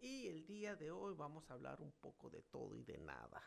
[0.00, 3.42] Y el día de hoy vamos a hablar un poco de todo y de nada.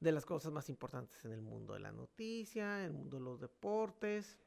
[0.00, 3.22] De las cosas más importantes en el mundo de la noticia, en el mundo de
[3.22, 4.38] los deportes.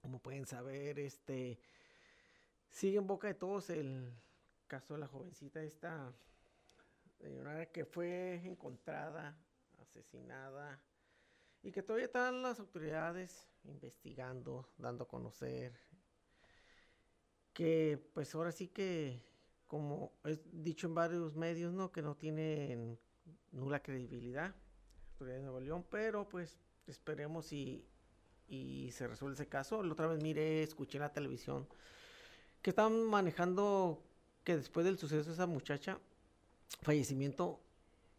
[0.00, 1.60] Como pueden saber, este
[2.70, 4.12] sigue en boca de todos el
[4.66, 6.12] caso de la jovencita esta
[7.20, 9.38] señora que fue encontrada,
[9.80, 10.82] asesinada
[11.62, 15.78] y que todavía están las autoridades investigando, dando a conocer
[17.52, 19.22] que pues ahora sí que
[19.66, 21.92] como he dicho en varios medios, ¿no?
[21.92, 22.98] Que no tienen
[23.52, 24.54] nula credibilidad,
[25.12, 27.84] autoridad de Nuevo León, pero pues esperemos y,
[28.48, 29.82] y se resuelve ese caso.
[29.82, 31.66] La otra vez miré, escuché en la televisión
[32.60, 34.02] que estaban manejando
[34.44, 35.98] que después del suceso de esa muchacha,
[36.82, 37.60] fallecimiento,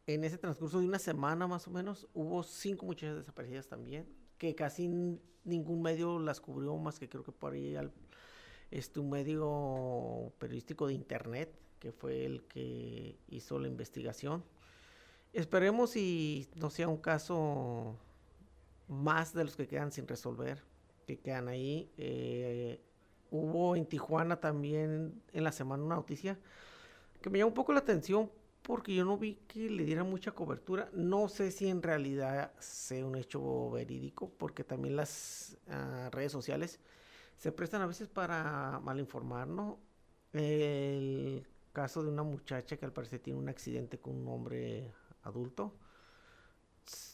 [0.08, 4.56] en ese transcurso de una semana más o menos, hubo cinco muchachas desaparecidas también, que
[4.56, 4.88] casi
[5.44, 7.94] ningún medio las cubrió más que creo que por ahí al,
[8.72, 14.44] este, un medio periodístico de internet, que fue el que hizo la investigación.
[15.34, 17.98] Esperemos y no sea un caso
[18.88, 20.64] más de los que quedan sin resolver,
[21.08, 21.92] que quedan ahí.
[21.98, 22.80] Eh,
[23.32, 26.40] hubo en Tijuana también en la semana una noticia
[27.22, 28.30] que me llamó un poco la atención
[28.62, 30.90] porque yo no vi que le dieran mucha cobertura.
[30.94, 36.80] No sé si en realidad sea un hecho verídico, porque también las ah, redes sociales
[37.44, 39.78] se prestan a veces para malinformar, ¿no?
[40.32, 45.76] El caso de una muchacha que al parecer tiene un accidente con un hombre adulto.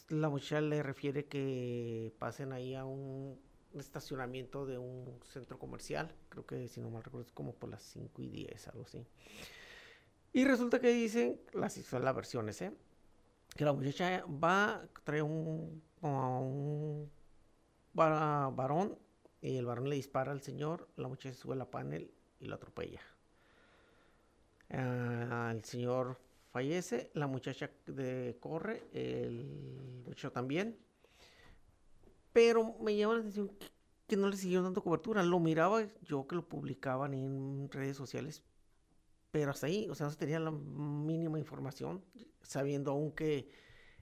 [0.08, 3.40] La muchacha le refiere que pasen ahí a un
[3.74, 6.14] estacionamiento de un centro comercial.
[6.28, 9.04] Creo que si no mal recuerdo es como por las 5 y 10, algo así.
[10.32, 12.72] Y resulta que dicen, las las versiones, ¿eh?
[13.56, 17.10] Que la muchacha va, trae un, un
[17.92, 18.96] varón
[19.42, 22.56] y el varón le dispara al señor, la muchacha sube a la panel y lo
[22.56, 23.00] atropella.
[24.70, 26.18] Ah, el señor
[26.52, 27.70] fallece, la muchacha
[28.38, 30.76] corre, el muchacho también.
[32.32, 33.50] Pero me llama la atención
[34.06, 35.22] que, no le siguieron dando cobertura.
[35.22, 38.42] Lo miraba yo que lo publicaban en redes sociales,
[39.30, 42.04] pero hasta ahí, o sea, no se tenía la mínima información,
[42.42, 43.50] sabiendo aún que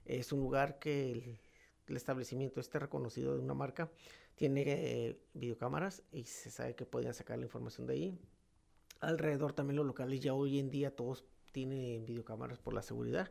[0.05, 1.39] es un lugar que
[1.87, 3.91] el establecimiento esté reconocido de una marca
[4.39, 8.19] tiene eh, videocámaras y se sabe que podían sacar la información de ahí.
[9.01, 13.29] Alrededor también los locales ya hoy en día todos tienen videocámaras por la seguridad.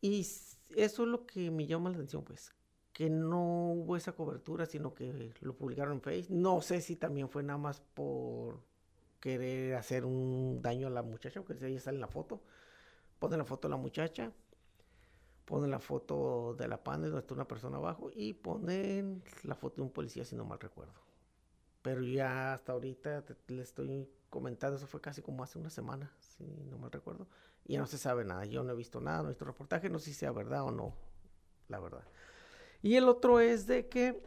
[0.00, 2.52] Y eso es lo que me llama la atención, pues,
[2.92, 6.38] que no hubo esa cobertura, sino que lo publicaron en Facebook.
[6.38, 8.62] No sé si también fue nada más por
[9.18, 12.40] querer hacer un daño a la muchacha, porque ahí sale en la foto.
[13.18, 14.32] Ponen la foto de la muchacha
[15.48, 19.76] ponen la foto de la panel donde está una persona abajo y ponen la foto
[19.76, 20.92] de un policía si no mal recuerdo.
[21.80, 26.44] Pero ya hasta ahorita le estoy comentando, eso fue casi como hace una semana, si
[26.44, 27.26] no mal recuerdo.
[27.64, 29.88] Y ya no se sabe nada, yo no he visto nada, no he visto reportaje,
[29.88, 30.92] no sé si sea verdad o no,
[31.68, 32.04] la verdad.
[32.82, 34.22] Y el otro es de que,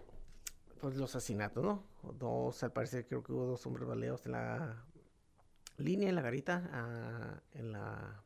[0.80, 1.84] pues los asesinatos, ¿no?
[2.18, 4.84] Dos, al parecer creo que hubo dos hombres baleados en la
[5.78, 8.24] línea, en la garita, ah, en la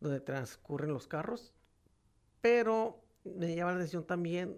[0.00, 1.52] donde transcurren los carros
[2.46, 4.56] pero me llama la atención también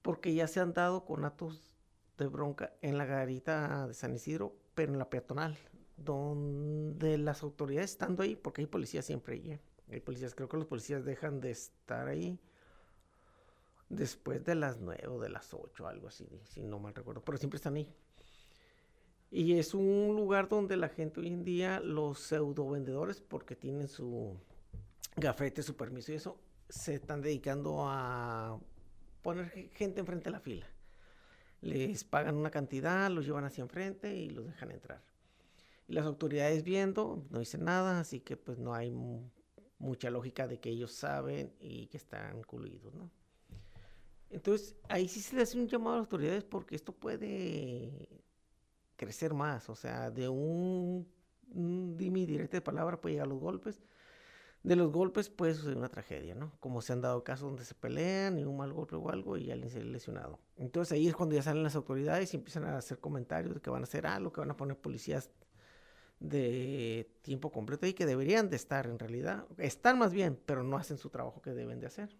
[0.00, 1.60] porque ya se han dado conatos
[2.16, 5.58] de bronca en la garita de San Isidro, pero en la peatonal,
[5.96, 9.60] donde las autoridades estando ahí, porque hay policías siempre ahí, ¿eh?
[9.90, 12.38] hay policías, creo que los policías dejan de estar ahí
[13.88, 17.38] después de las nueve o de las ocho, algo así, si no mal recuerdo, pero
[17.38, 17.92] siempre están ahí.
[19.32, 23.88] Y es un lugar donde la gente hoy en día, los pseudo vendedores, porque tienen
[23.88, 24.36] su
[25.16, 28.58] gafete, su permiso y eso, se están dedicando a
[29.22, 30.66] poner gente enfrente de la fila.
[31.60, 35.02] Les pagan una cantidad, los llevan hacia enfrente y los dejan entrar.
[35.88, 38.90] Y las autoridades viendo no dicen nada, así que pues no hay
[39.78, 43.10] mucha lógica de que ellos saben y que están coluidos, ¿no?
[44.30, 48.08] Entonces, ahí sí se le hace un llamado a las autoridades porque esto puede
[48.96, 51.08] crecer más, o sea, de un,
[51.50, 53.80] un dime directo de palabra puede llegar a los golpes
[54.62, 56.52] de los golpes puede suceder una tragedia, ¿no?
[56.60, 59.50] Como se han dado casos donde se pelean y un mal golpe o algo y
[59.50, 60.38] alguien se lesionado.
[60.56, 63.70] Entonces ahí es cuando ya salen las autoridades y empiezan a hacer comentarios de que
[63.70, 65.30] van a hacer algo, que van a poner policías
[66.20, 69.46] de tiempo completo y que deberían de estar en realidad.
[69.56, 72.14] Están más bien, pero no hacen su trabajo que deben de hacer.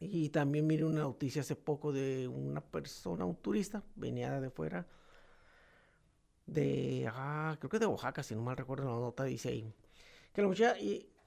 [0.00, 4.86] Y también mire una noticia hace poco de una persona, un turista, venía de fuera,
[6.46, 9.74] de, ah, creo que de Oaxaca, si no mal recuerdo la nota, dice ahí,
[10.32, 10.78] que la muchacha,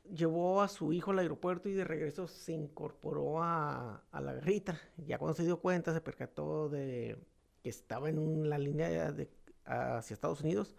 [0.03, 4.79] llevó a su hijo al aeropuerto y de regreso se incorporó a, la garrita.
[4.97, 7.17] Ya cuando se dio cuenta, se percató de
[7.63, 9.29] que estaba en la línea de,
[9.65, 10.75] hacia Estados Unidos.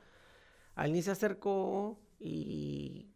[0.75, 3.13] Alguien se acercó y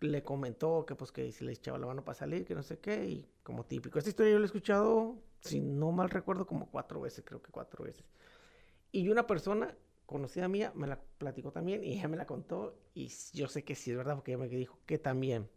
[0.00, 2.78] le comentó que pues que si le echaba la mano para salir, que no sé
[2.78, 3.98] qué, y como típico.
[3.98, 7.50] Esta historia yo la he escuchado, si no mal recuerdo, como cuatro veces, creo que
[7.50, 8.04] cuatro veces.
[8.92, 9.76] Y una persona
[10.08, 13.74] conocida mía me la platicó también y ella me la contó y yo sé que
[13.74, 15.48] sí es verdad porque ella me dijo que también.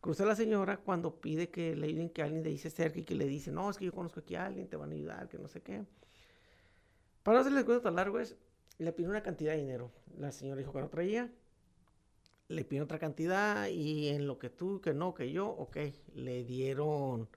[0.00, 3.04] Crucé a la señora cuando pide que le ayuden, que alguien le dice cerca y
[3.04, 5.28] que le dice, no, es que yo conozco aquí a alguien, te van a ayudar,
[5.28, 5.84] que no sé qué.
[7.22, 8.18] Para no hacerle cuento tan largo
[8.78, 9.90] le pidió una cantidad de dinero.
[10.16, 11.30] La señora dijo que no traía.
[12.48, 15.76] Le pidió otra cantidad y en lo que tú, que no, que yo, ok,
[16.14, 17.28] le dieron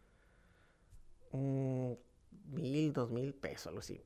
[1.34, 4.02] mil, dos mil pesos, algo así.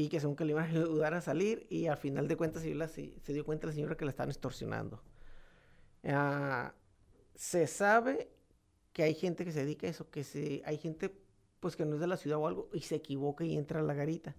[0.00, 2.62] Y que según que le iban a ayudar a salir y al final de cuentas
[2.62, 5.02] se, se dio cuenta la señora que la estaban extorsionando.
[6.04, 6.74] Ah,
[7.34, 8.30] se sabe
[8.92, 11.14] que hay gente que se dedica a eso, que hay gente
[11.60, 13.82] pues que no es de la ciudad o algo y se equivoca y entra a
[13.82, 14.34] la garita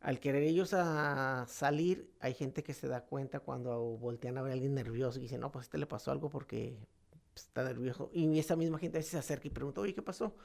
[0.00, 4.52] al querer ellos a salir, hay gente que se da cuenta cuando voltean a ver
[4.52, 6.78] a alguien nervioso y dicen, no, pues este le pasó algo porque
[7.34, 8.10] está nervioso.
[8.12, 10.36] Y esa misma gente a veces se acerca y pregunta, oye, ¿qué pasó?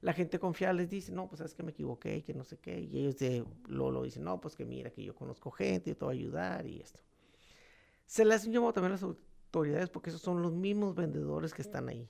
[0.00, 2.80] La gente confiada les dice, no, pues sabes que me equivoqué que no sé qué.
[2.80, 6.04] Y ellos de Lolo dicen, no, pues que mira, que yo conozco gente, yo te
[6.04, 7.00] voy a ayudar y esto.
[8.06, 11.88] Se les llamado también a las autoridades porque esos son los mismos vendedores que están
[11.88, 12.08] ahí.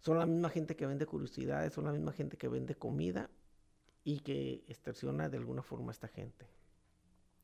[0.00, 3.30] Son la misma gente que vende curiosidades, son la misma gente que vende comida
[4.04, 6.46] y que extorsiona de alguna forma a esta gente.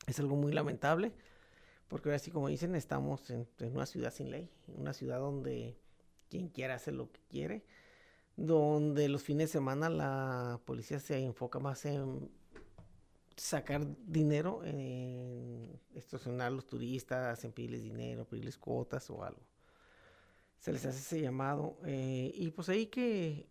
[0.06, 1.12] Es algo muy lamentable,
[1.88, 5.78] porque ahora sí, como dicen, estamos en, una ciudad sin ley, una ciudad donde
[6.28, 7.64] quien quiera hace lo que quiere,
[8.46, 12.30] donde los fines de semana la policía se enfoca más en
[13.36, 19.40] sacar dinero, en extorsionar a los turistas, en pedirles dinero, pedirles cuotas o algo.
[20.58, 21.78] Se les hace ese llamado.
[21.84, 23.48] Eh, y pues ahí que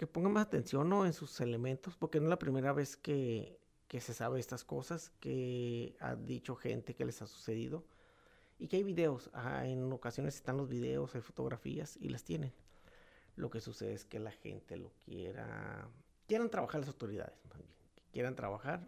[0.00, 4.14] que pongan más atención en sus elementos, porque no es la primera vez que, se
[4.14, 7.84] sabe estas cosas, que ha dicho gente que les ha sucedido
[8.58, 9.30] y que hay videos.
[9.62, 12.54] En ocasiones están los videos, hay fotografías y las tienen.
[13.40, 15.88] Lo que sucede es que la gente lo quiera,
[16.26, 17.40] quieran trabajar las autoridades,
[17.96, 18.86] que quieran trabajar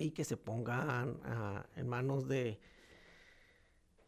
[0.00, 2.58] y que se pongan ah, en manos de,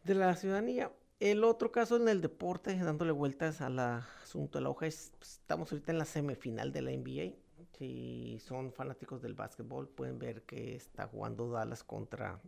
[0.03, 0.91] de la ciudadanía.
[1.21, 5.39] El otro caso en el deporte, dándole vueltas al asunto de la hoja, es, pues,
[5.39, 7.37] estamos ahorita en la semifinal de la NBA.
[7.77, 12.41] Si son fanáticos del básquetbol, pueden ver que está jugando Dallas contra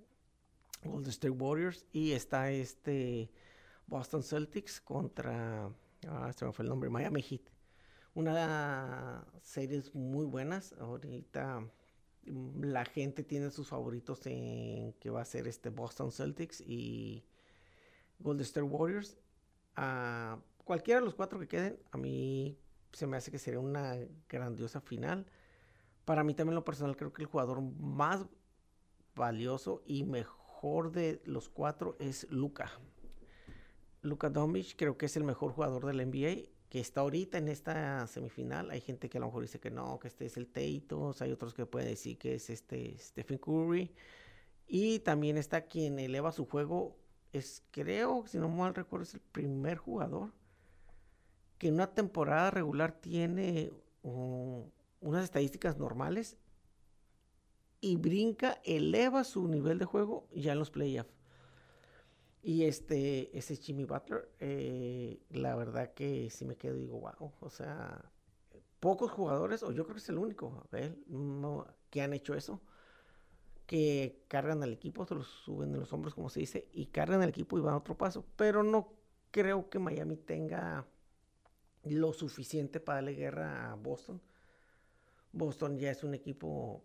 [0.83, 3.31] Golden State Warriors y está este
[3.88, 5.71] Boston Celtics contra,
[6.07, 7.41] ah, este me fue el nombre, Miami Heat.
[8.13, 10.73] Una series muy buenas.
[10.79, 11.59] Ahorita
[12.25, 17.25] mm, la gente tiene sus favoritos en que va a ser este Boston Celtics y
[18.19, 19.17] Golden State Warriors.
[19.75, 22.57] A cualquiera de los cuatro que queden, a mí
[22.91, 23.95] se me hace que sería una
[24.27, 25.27] grandiosa final.
[26.05, 28.25] Para mí también lo personal creo que el jugador más
[29.15, 32.71] valioso y mejor de los cuatro es Luca.
[34.01, 37.47] Luca Doncic creo que es el mejor jugador de la NBA que está ahorita en
[37.47, 38.69] esta semifinal.
[38.71, 41.31] Hay gente que a lo mejor dice que no, que este es el Tatum, hay
[41.31, 43.91] otros que pueden decir que es este Stephen Curry.
[44.67, 46.97] Y también está quien eleva su juego
[47.31, 50.31] es, creo, si no mal recuerdo, es el primer jugador
[51.57, 53.71] que en una temporada regular tiene
[54.04, 56.37] unas estadísticas normales
[57.81, 61.17] y brinca, eleva su nivel de juego ya en los playoffs.
[62.47, 67.33] Y este, ese Jimmy Butler, eh, la verdad que si me quedo y digo, wow,
[67.42, 68.09] o sea,
[68.80, 70.66] pocos jugadores, o yo creo que es el único,
[71.89, 72.61] que han hecho eso
[73.66, 77.21] que cargan al equipo, se los suben en los hombros, como se dice, y cargan
[77.21, 78.23] al equipo y van a otro paso.
[78.37, 78.94] Pero no
[79.31, 80.87] creo que Miami tenga
[81.83, 84.21] lo suficiente para darle guerra a Boston.
[85.33, 86.81] Boston ya es un equipo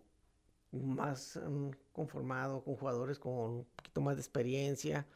[0.73, 5.07] más mm, conformado, con jugadores con un poquito más de experiencia.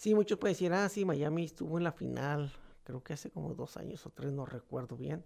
[0.00, 2.50] Sí, muchos pueden decir, ah, sí, Miami estuvo en la final,
[2.84, 5.22] creo que hace como dos años o tres, no recuerdo bien.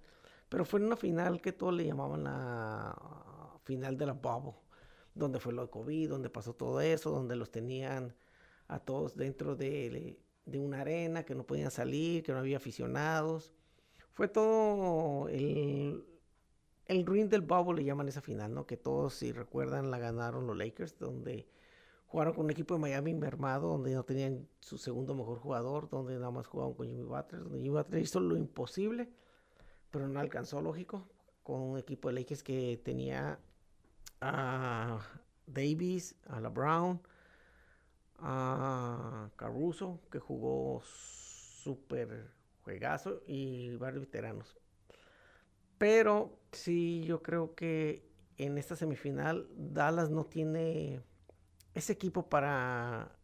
[0.48, 2.92] Pero fue en una final que todos le llamaban la
[3.62, 4.54] final de la bubble
[5.14, 8.16] donde fue lo de COVID, donde pasó todo eso, donde los tenían
[8.66, 10.18] a todos dentro de,
[10.52, 13.52] una arena, que no podían salir, que no había aficionados.
[14.12, 16.04] Fue todo el,
[16.86, 18.66] el ring del bubble, le llaman esa final, ¿no?
[18.66, 21.46] Que todos, si recuerdan, la ganaron los Lakers, donde
[22.14, 26.14] jugaron con un equipo de Miami mermado, donde no tenían su segundo mejor jugador, donde
[26.14, 29.10] nada más jugaban con Jimmy Butler, donde Jimmy Butler hizo lo imposible,
[29.90, 31.08] pero no alcanzó, lógico,
[31.42, 33.40] con un equipo de Lakers que tenía
[34.20, 35.00] a
[35.48, 37.02] Davis, a la Brown,
[38.20, 42.30] a Caruso, que jugó súper
[42.62, 44.56] juegazo, y varios veteranos.
[45.78, 51.02] Pero sí, yo creo que en esta semifinal Dallas no tiene
[51.74, 53.16] ese equipo para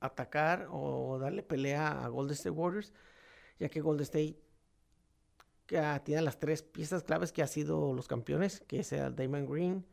[0.00, 2.92] atacar o darle pelea a Golden State Warriors,
[3.58, 4.38] ya que Golden State
[5.66, 9.86] tiene las tres piezas claves que ha sido los campeones, que es el Damon Green,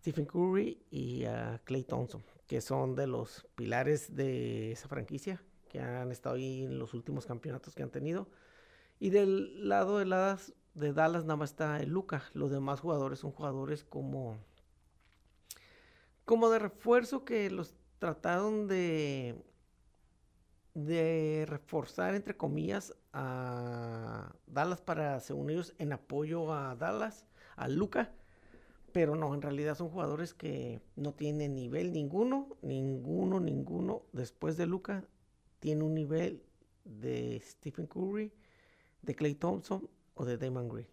[0.00, 1.24] Stephen Curry y
[1.64, 6.78] Clay Thompson, que son de los pilares de esa franquicia, que han estado ahí en
[6.78, 8.28] los últimos campeonatos que han tenido.
[8.98, 12.24] Y del lado de, las, de Dallas nada más está el Luca.
[12.32, 14.38] Los demás jugadores son jugadores como,
[16.30, 19.34] como de refuerzo que los trataron de,
[20.74, 28.14] de reforzar, entre comillas, a Dallas para, según ellos, en apoyo a Dallas, a Luca.
[28.92, 34.02] Pero no, en realidad son jugadores que no tienen nivel ninguno, ninguno, ninguno.
[34.12, 35.04] Después de Luca,
[35.58, 36.44] tiene un nivel
[36.84, 38.32] de Stephen Curry,
[39.02, 40.86] de Clay Thompson o de Damon Green.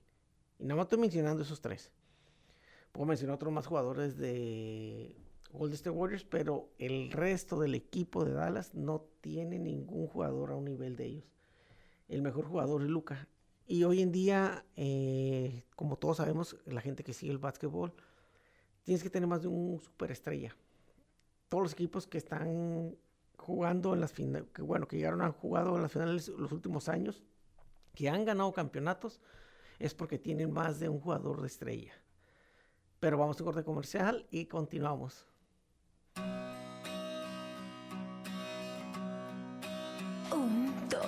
[0.58, 1.92] Y nada más estoy mencionando esos tres.
[2.92, 8.34] Puedo mencionar otros más jugadores de Golden State Warriors, pero el resto del equipo de
[8.34, 11.32] Dallas no tiene ningún jugador a un nivel de ellos.
[12.08, 13.28] El mejor jugador es Luca.
[13.66, 17.94] Y hoy en día, eh, como todos sabemos, la gente que sigue el básquetbol,
[18.84, 20.56] tienes que tener más de un superestrella.
[21.50, 22.96] Todos los equipos que están
[23.38, 26.88] jugando en las finales, que bueno, que llegaron a jugado en las finales los últimos
[26.88, 27.24] años,
[27.94, 29.20] que han ganado campeonatos,
[29.80, 31.94] es porque tienen más de un jugador de estrella.
[33.00, 35.26] Pero vamos a corte comercial y continuamos.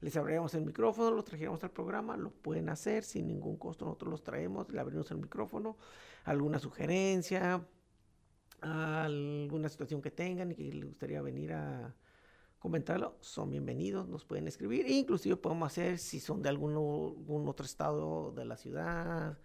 [0.00, 3.84] les abriéramos el micrófono, los trajéramos al programa, lo pueden hacer sin ningún costo.
[3.84, 5.76] Nosotros los traemos, le abrimos el micrófono,
[6.24, 7.66] alguna sugerencia,
[8.60, 11.96] alguna situación que tengan y que les gustaría venir a,
[12.60, 14.86] comentarlo, son bienvenidos, nos pueden escribir.
[14.86, 19.38] E inclusive podemos hacer, si son de algún, algún, otro estado de la ciudad,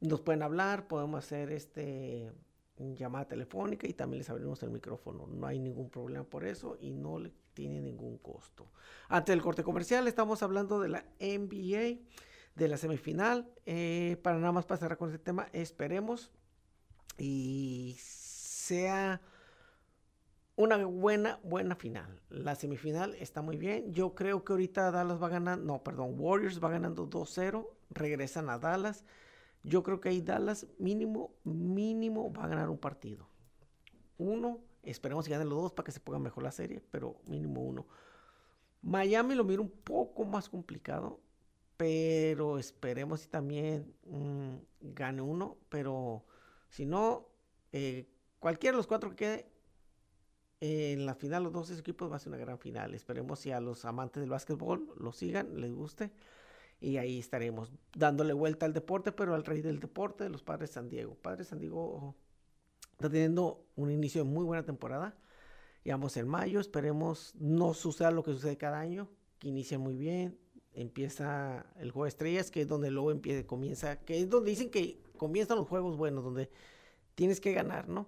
[0.00, 2.32] nos pueden hablar, podemos hacer este
[2.78, 5.26] llamada telefónica y también les abrimos el micrófono.
[5.26, 8.70] No hay ningún problema por eso y no le tiene ningún costo.
[9.08, 12.00] Antes del corte comercial estamos hablando de la NBA,
[12.54, 13.52] de la semifinal.
[13.66, 16.30] Eh, para nada más pasar con este tema, esperemos
[17.18, 19.20] y sea
[20.56, 22.20] una buena, buena final.
[22.28, 23.92] La semifinal está muy bien.
[23.92, 28.58] Yo creo que ahorita Dallas va ganando, no, perdón, Warriors va ganando 2-0, regresan a
[28.58, 29.04] Dallas.
[29.62, 33.28] Yo creo que ahí Dallas mínimo, mínimo va a ganar un partido.
[34.18, 37.62] Uno, esperemos que ganen los dos para que se ponga mejor la serie, pero mínimo
[37.62, 37.86] uno.
[38.82, 41.20] Miami lo miro un poco más complicado,
[41.76, 46.24] pero esperemos si también mm, gane uno, pero
[46.68, 47.28] si no,
[47.72, 48.08] eh,
[48.40, 49.51] cualquiera de los cuatro que quede,
[50.64, 52.94] en la final los dos equipos va a ser una gran final.
[52.94, 56.12] Esperemos si a los amantes del básquetbol lo sigan, les guste.
[56.80, 60.70] Y ahí estaremos dándole vuelta al deporte, pero al rey del deporte, de los Padres
[60.70, 61.16] San Diego.
[61.16, 62.14] Padres San Diego
[62.92, 65.16] está teniendo un inicio de muy buena temporada.
[65.84, 69.08] vamos en mayo, esperemos no suceda lo que sucede cada año,
[69.40, 70.38] que inicia muy bien.
[70.74, 74.70] Empieza el juego de estrellas, que es donde luego empieza, comienza, que es donde dicen
[74.70, 76.50] que comienzan los juegos buenos, donde
[77.16, 78.06] tienes que ganar, ¿no?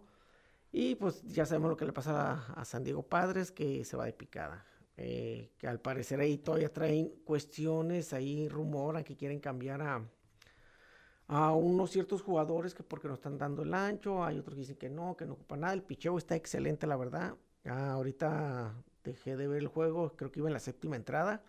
[0.76, 4.06] Y pues ya sabemos lo que le pasa a, San Diego Padres, que se va
[4.06, 4.66] de picada.
[4.96, 10.02] Eh, que al parecer ahí todavía traen cuestiones, ahí rumoran que quieren cambiar a,
[11.28, 14.76] a unos ciertos jugadores que porque no están dando el ancho, hay otros que dicen
[14.76, 15.74] que no, que no ocupa nada.
[15.74, 17.36] El picheo está excelente, la verdad.
[17.64, 21.44] ahorita dejé de ver el juego, creo que iba en la séptima entrada.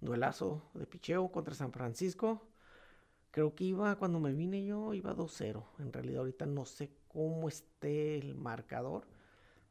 [0.00, 2.42] Duelazo de picheo contra San Francisco.
[3.34, 5.64] Creo que iba, cuando me vine yo, iba 2-0.
[5.80, 9.08] En realidad ahorita no sé cómo esté el marcador,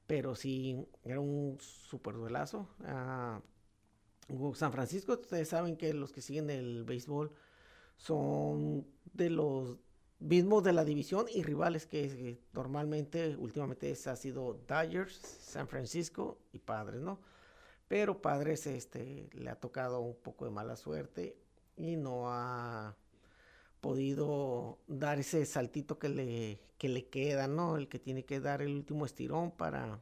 [0.06, 2.68] pero sí, era un super duelazo.
[2.84, 3.40] Ah,
[4.56, 7.32] San Francisco, ustedes saben que los que siguen el béisbol
[7.96, 9.78] son de los
[10.20, 16.60] mismos de la división y rivales que, normalmente, últimamente ha sido Dodgers, San Francisco y
[16.60, 17.22] Padres, ¿no?
[17.88, 21.38] Pero Padres este, le ha tocado un poco de mala suerte
[21.78, 22.98] y no ha
[23.84, 27.76] podido dar ese saltito que le, que le queda, ¿no?
[27.76, 30.00] El que tiene que dar el último estirón para,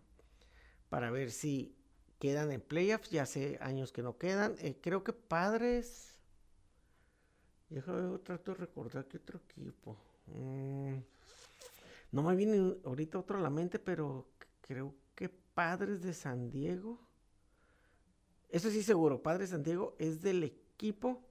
[0.87, 1.75] para ver si
[2.19, 3.09] quedan en playoffs.
[3.09, 4.55] Ya hace años que no quedan.
[4.59, 6.19] Eh, creo que Padres.
[7.69, 9.97] Déjame trato de recordar qué otro equipo.
[10.27, 10.97] Mm,
[12.11, 14.27] no me viene ahorita otro a la mente, pero
[14.61, 16.99] creo que Padres de San Diego.
[18.49, 21.30] Eso sí seguro, Padres de San Diego es del equipo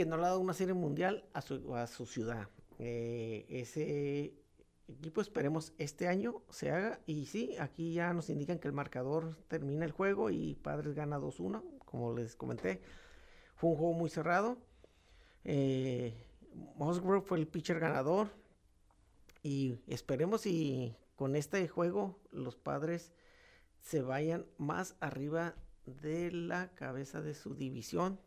[0.00, 2.48] que no le ha dado una serie mundial a su, a su ciudad.
[2.78, 4.32] Eh, ese
[4.88, 7.00] equipo esperemos este año se haga.
[7.04, 11.18] Y sí, aquí ya nos indican que el marcador termina el juego y Padres gana
[11.18, 12.80] 2-1, como les comenté.
[13.56, 14.56] Fue un juego muy cerrado.
[15.44, 16.14] Eh,
[16.76, 18.28] Musgrove fue el pitcher ganador.
[19.42, 23.12] Y esperemos y con este juego los padres
[23.82, 28.18] se vayan más arriba de la cabeza de su división.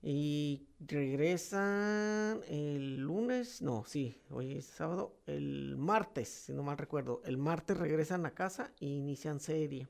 [0.00, 7.20] Y regresan el lunes, no, sí, hoy es sábado, el martes, si no mal recuerdo.
[7.24, 9.88] El martes regresan a casa e inician serie.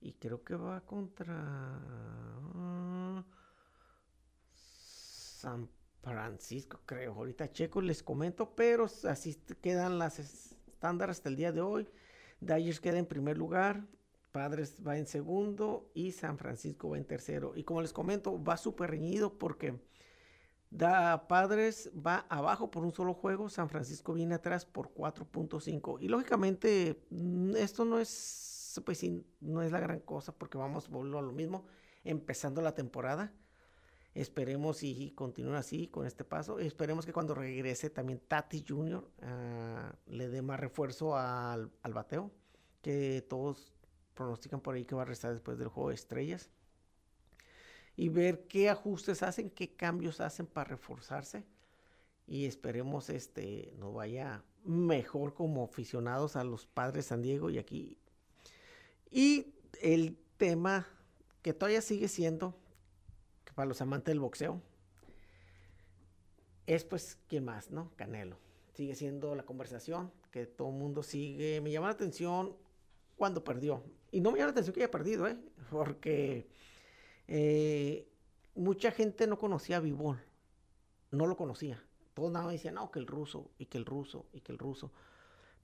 [0.00, 1.34] Y creo que va contra
[2.54, 3.24] ah,
[4.54, 5.68] San
[6.02, 7.14] Francisco, creo.
[7.14, 11.88] Ahorita checo, les comento, pero así quedan las estándares hasta el día de hoy.
[12.40, 13.84] Dyers queda en primer lugar,
[14.38, 17.54] Padres va en segundo y San Francisco va en tercero.
[17.56, 19.80] Y como les comento, va súper reñido porque
[20.70, 25.98] da Padres va abajo por un solo juego, San Francisco viene atrás por 4.5.
[26.00, 29.04] Y lógicamente mm, esto no es, pues,
[29.40, 31.66] no es la gran cosa porque vamos a lo mismo
[32.04, 33.32] empezando la temporada.
[34.14, 36.60] Esperemos y continúe así con este paso.
[36.60, 39.04] Esperemos que cuando regrese también Tati Jr.
[39.22, 42.30] Ah, le dé más refuerzo al, bateo.
[42.82, 43.77] Que todos
[44.18, 46.50] pronostican por ahí que va a restar después del juego de estrellas.
[47.96, 51.44] Y ver qué ajustes hacen, qué cambios hacen para reforzarse.
[52.26, 57.96] Y esperemos este nos vaya mejor como aficionados a los padres San Diego y aquí.
[59.10, 60.86] Y el tema
[61.42, 62.54] que todavía sigue siendo
[63.54, 64.60] para los amantes del boxeo,
[66.66, 67.90] es pues, ¿quién más, no?
[67.96, 68.36] Canelo.
[68.74, 71.60] Sigue siendo la conversación que todo el mundo sigue.
[71.60, 72.54] Me llama la atención
[73.16, 73.82] cuando perdió.
[74.10, 75.36] Y no me llama la atención que haya perdido, ¿eh?
[75.70, 76.48] Porque
[77.26, 78.08] eh,
[78.54, 80.20] mucha gente no conocía a Vivol.
[81.10, 81.82] No lo conocía.
[82.14, 84.58] Todos nada más decían, no, que el ruso, y que el ruso, y que el
[84.58, 84.92] ruso.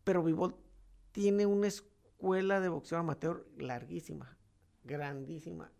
[0.05, 0.55] Pero Vivol
[1.13, 4.37] tiene una escuela de boxeo amateur larguísima,
[4.85, 5.71] grandísima.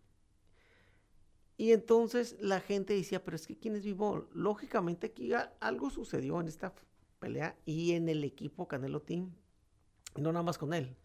[1.57, 4.27] Y entonces la gente decía, pero es que ¿quién es Vivol?
[4.33, 6.73] Lógicamente aquí algo sucedió en esta
[7.19, 9.33] pelea y en el equipo Canelo Team.
[10.17, 10.97] No nada más con él,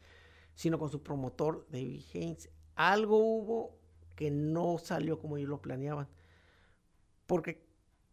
[0.54, 2.50] sino con su promotor David Haynes.
[2.74, 3.78] Algo hubo
[4.16, 6.08] que no salió como ellos lo planeaban.
[7.26, 7.64] Porque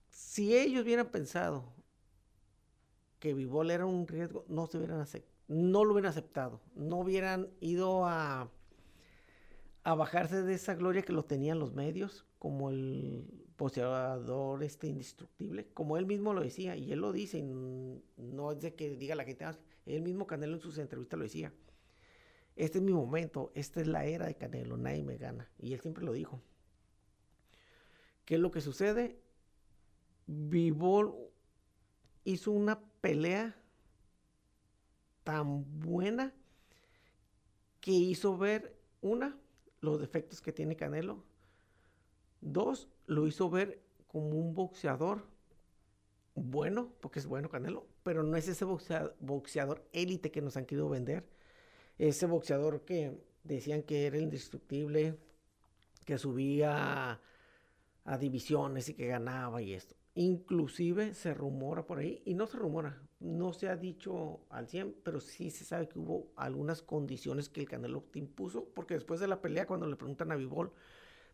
[0.10, 1.74] si ellos hubieran pensado
[3.20, 5.06] que Vivol era un riesgo, no se hubieran
[5.48, 8.52] no lo hubieran aceptado, no hubieran ido a,
[9.84, 15.68] a bajarse de esa gloria que lo tenían los medios, como el poseedor este indestructible,
[15.74, 19.24] como él mismo lo decía, y él lo dice, no es de que diga la
[19.24, 21.52] gente, ah, él mismo Canelo en sus entrevistas lo decía,
[22.58, 25.82] este es mi momento, esta es la era de Canelo, nadie me gana, y él
[25.82, 26.42] siempre lo dijo.
[28.26, 29.20] ¿Qué es lo que sucede?
[30.26, 31.16] Vivol
[32.26, 33.56] hizo una pelea
[35.24, 36.34] tan buena
[37.80, 39.38] que hizo ver, una,
[39.80, 41.24] los defectos que tiene Canelo,
[42.42, 45.26] Dos, lo hizo ver como un boxeador
[46.36, 50.88] bueno, porque es bueno Canelo, pero no es ese boxeador, élite que nos han querido
[50.88, 51.28] vender.
[51.98, 55.18] Ese boxeador que decían que era indestructible,
[56.06, 57.20] que subía
[58.06, 59.96] a, divisiones y que ganaba y esto.
[60.16, 64.96] Inclusive se rumora por ahí, y no se rumora, no se ha dicho al 100,
[65.04, 69.28] pero sí se sabe que hubo algunas condiciones que el Canelo impuso, porque después de
[69.28, 70.72] la pelea, cuando le preguntan a Vivol,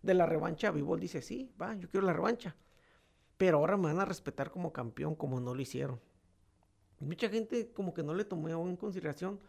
[0.02, 2.56] de la revancha, Vivol dice, sí, va, yo quiero la revancha.
[3.38, 6.00] Pero ahora me van a respetar como campeón, como no lo hicieron.
[7.00, 9.40] Mucha gente como que no le tomó en consideración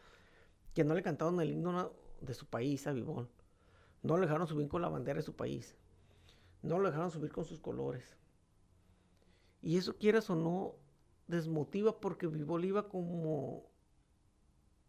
[0.75, 3.31] que no le cantaron el himno de su país a Vivol.
[4.03, 5.77] No lo dejaron subir con la bandera de su país.
[6.63, 8.17] No lo dejaron subir con sus colores.
[9.63, 10.75] Y eso, quieras o no,
[11.27, 13.71] desmotiva porque Vivol iba como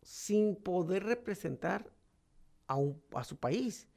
[0.02, 1.89] sin poder representar
[2.67, 2.78] a,
[3.13, 3.88] a su país.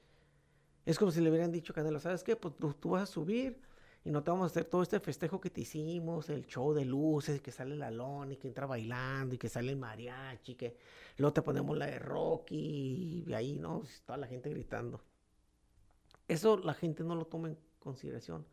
[0.86, 2.36] Es como si le hubieran dicho a Canelo, ¿sabes qué?
[2.36, 3.60] Pues tú, vas a subir
[4.08, 6.86] y no te vamos a hacer todo este festejo que te hicimos, el show de
[6.86, 10.78] luces, que sale la lona y que entra bailando y que sale el mariachi, que
[11.18, 13.82] luego te ponemos la de Rocky y ahí, ¿no?
[14.06, 15.02] Toda la gente gritando.
[16.26, 18.46] Eso la gente no lo toma en consideración.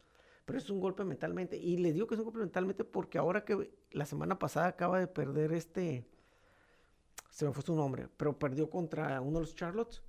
[0.44, 1.56] Pero es un golpe mentalmente.
[1.56, 5.00] Y le digo que es un golpe mentalmente porque ahora que la semana pasada acaba
[5.00, 6.06] de perder este.
[7.30, 10.02] Se me fue su nombre, pero perdió contra uno de los Charlottes.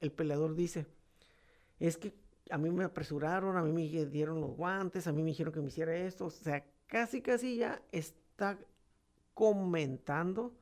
[0.00, 0.88] El peleador dice:
[1.78, 2.12] es que
[2.48, 5.60] a mí me apresuraron, a mí me dieron los guantes, a mí me dijeron que
[5.60, 6.26] me hiciera esto.
[6.26, 8.58] O sea, casi, casi ya está
[9.34, 10.56] comentando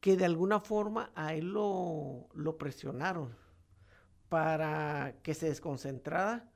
[0.00, 3.36] que de alguna forma a él lo, lo presionaron
[4.28, 6.50] para que se desconcentrara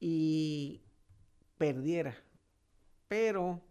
[0.00, 0.82] y
[1.56, 2.16] perdiera.
[3.08, 3.62] Pero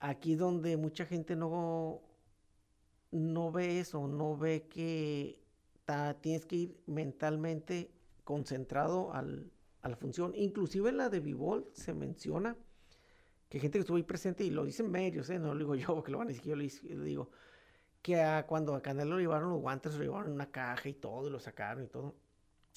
[0.00, 2.02] aquí donde mucha gente no,
[3.12, 5.43] no ve eso, no ve que
[6.20, 7.90] tienes que ir mentalmente
[8.24, 9.50] concentrado al,
[9.82, 10.32] a la función.
[10.34, 12.56] Inclusive en la de Vivol se menciona
[13.48, 15.38] que gente que estuvo ahí presente, y lo dicen medios, ¿eh?
[15.38, 17.30] no lo digo yo, que lo van a decir, yo lo digo,
[18.02, 21.28] que cuando a Canelo le llevaron los guantes, lo llevaron en una caja y todo,
[21.28, 22.16] y lo sacaron y todo.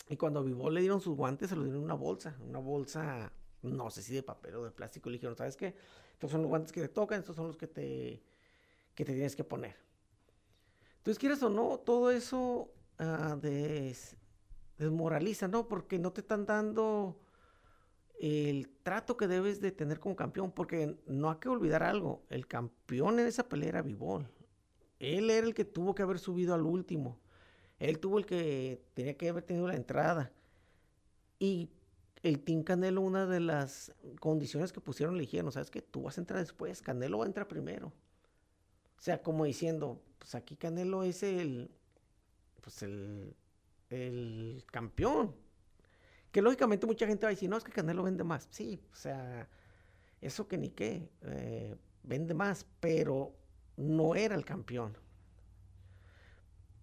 [0.10, 2.60] Y cuando a Vivol le dieron sus guantes, se los dieron en una bolsa, una
[2.60, 3.32] bolsa,
[3.64, 5.76] no sé si de papel o de plástico, y le dijeron, ¿sabes qué?
[6.14, 8.22] Estos son los guantes que te tocan, estos son los que te,
[8.94, 9.76] que te tienes que poner.
[10.98, 13.40] Entonces, quieres o no, todo eso uh,
[14.78, 15.68] desmoraliza, ¿no?
[15.68, 17.20] Porque no te están dando
[18.20, 22.48] el trato que debes de tener como campeón, porque no hay que olvidar algo, el
[22.48, 24.28] campeón en esa pelea era Vivol.
[25.00, 27.20] Él era el que tuvo que haber subido al último.
[27.78, 30.32] Él tuvo el que tenía que haber tenido la entrada.
[31.38, 31.70] Y
[32.24, 35.84] el Team Canelo, una de las condiciones que pusieron, le dijeron, ¿sabes qué?
[35.84, 37.88] Tú vas a entrar después, Canelo va a entrar primero.
[38.98, 41.70] O sea, como diciendo, pues aquí Canelo es el,
[42.68, 43.34] pues el,
[43.90, 45.34] el campeón.
[46.34, 48.46] Que lógicamente mucha gente va a decir, no, es que Canelo vende más.
[48.52, 49.48] Sí, o sea,
[50.20, 53.34] eso que ni qué, eh, vende más, pero
[53.78, 54.98] no era el campeón.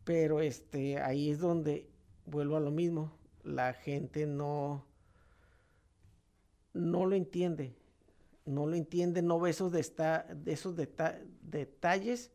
[0.05, 1.91] Pero este, ahí es donde
[2.25, 3.13] vuelvo a lo mismo.
[3.43, 4.87] La gente no,
[6.73, 7.77] no lo entiende.
[8.47, 9.81] No lo entiende, no ve esos, de
[10.47, 12.33] esos detalles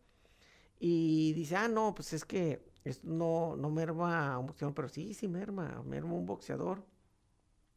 [0.79, 2.68] y dice, ah, no, pues es que
[3.03, 6.85] no, no merma un boxeador, pero sí, sí merma, merma un boxeador.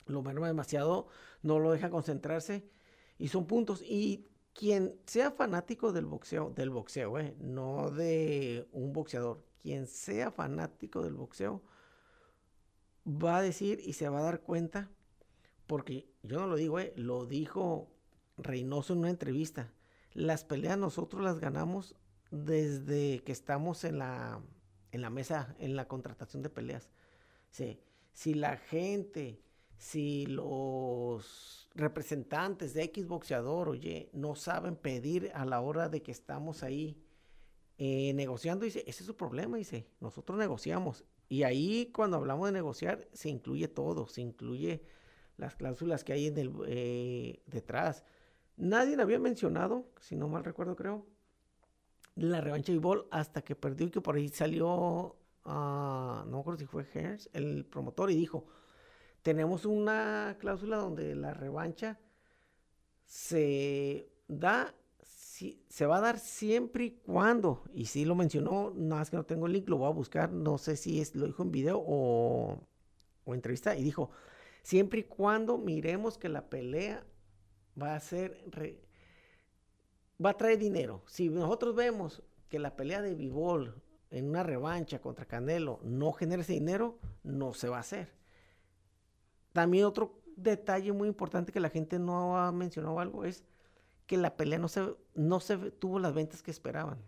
[0.06, 1.06] Lo merma demasiado,
[1.42, 2.68] no lo deja concentrarse
[3.18, 3.82] y son puntos.
[3.82, 10.30] Y quien sea fanático del boxeo, del boxeo, eh, no de un boxeador, quien sea
[10.30, 11.62] fanático del boxeo,
[13.06, 14.90] va a decir y se va a dar cuenta,
[15.66, 17.92] porque yo no lo digo, eh, lo dijo
[18.36, 19.72] Reynoso en una entrevista.
[20.12, 21.96] Las peleas nosotros las ganamos
[22.30, 24.42] desde que estamos en la
[24.92, 26.90] en la mesa, en la contratación de peleas.
[28.12, 29.42] si la gente,
[29.76, 36.12] si los representantes de X boxeador, oye, no saben pedir a la hora de que
[36.12, 37.02] estamos ahí
[37.78, 41.04] eh, negociando, dice, ese es su problema, dice, nosotros negociamos.
[41.28, 44.82] Y ahí cuando hablamos de negociar, se incluye todo, se incluye
[45.38, 48.04] las cláusulas que hay en el eh, detrás.
[48.56, 51.06] Nadie había mencionado, si no mal recuerdo creo,
[52.14, 56.40] la revancha de Ball hasta que perdió y que por ahí salió, uh, no me
[56.40, 58.46] acuerdo si fue Hearns, el promotor, y dijo,
[59.22, 61.98] tenemos una cláusula donde la revancha
[63.04, 64.74] se da,
[65.68, 69.24] se va a dar siempre y cuando, y si lo mencionó, nada más que no
[69.24, 72.58] tengo el link, lo voy a buscar, no sé si lo dijo en video o,
[73.24, 74.10] o entrevista, y dijo,
[74.62, 77.04] siempre y cuando miremos que la pelea
[77.80, 78.44] va a ser
[80.24, 81.02] va a traer dinero.
[81.06, 86.42] Si nosotros vemos que la pelea de Vivol en una revancha contra Canelo no genera
[86.42, 88.12] ese dinero, no se va a hacer.
[89.52, 93.44] También otro detalle muy importante que la gente no ha mencionado algo es
[94.06, 96.98] que la pelea no se, no se tuvo las ventas que esperaban.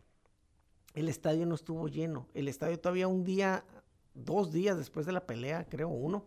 [0.95, 2.29] El estadio no estuvo lleno.
[2.35, 3.65] El estadio todavía un día,
[4.15, 6.25] dos días después de la pelea, creo uno,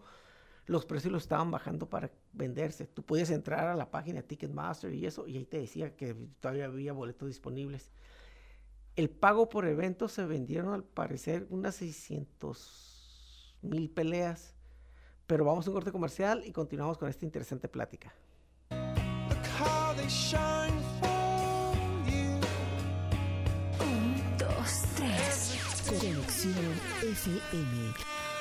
[0.68, 2.86] los precios los estaban bajando para venderse.
[2.86, 6.66] Tú podías entrar a la página Ticketmaster y eso, y ahí te decía que todavía
[6.66, 7.90] había boletos disponibles.
[8.96, 14.56] El pago por evento se vendieron al parecer unas 600 mil peleas.
[15.26, 18.14] Pero vamos a un corte comercial y continuamos con esta interesante plática.
[23.80, 25.58] Un, dos, tres.
[25.88, 28.17] Conexión FM.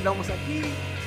[0.00, 0.62] Continuamos aquí,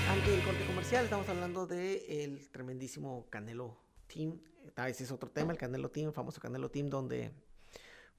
[0.07, 3.75] ante el corte comercial, estamos hablando del el tremendísimo Canelo
[4.05, 4.39] Team.
[4.75, 7.31] A veces es otro tema, el Canelo Team, el famoso Canelo Team, donde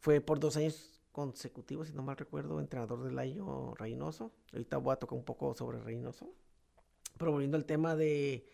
[0.01, 4.33] fue por dos años consecutivos, si no mal recuerdo, entrenador del año Reynoso.
[4.53, 6.35] Ahorita voy a tocar un poco sobre Reynoso.
[7.19, 8.51] Pero volviendo al tema de,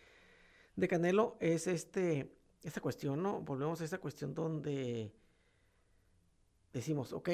[0.75, 3.41] de Canelo, es este, esta cuestión, ¿no?
[3.41, 5.11] Volvemos a esta cuestión donde
[6.71, 7.29] decimos, ok,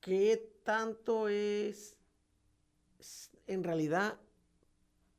[0.00, 1.96] ¿qué tanto es,
[3.46, 4.18] en realidad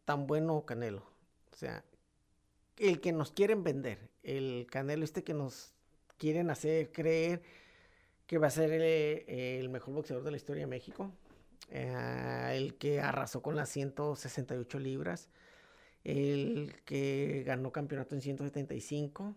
[0.05, 1.03] tan bueno Canelo?
[1.51, 1.83] O sea,
[2.77, 5.73] el que nos quieren vender, el Canelo este que nos
[6.17, 7.41] quieren hacer creer
[8.27, 11.11] que va a ser el, mejor boxeador de la historia de México,
[11.69, 15.29] eh, el que arrasó con las 168 libras,
[16.03, 19.35] el que ganó campeonato en 175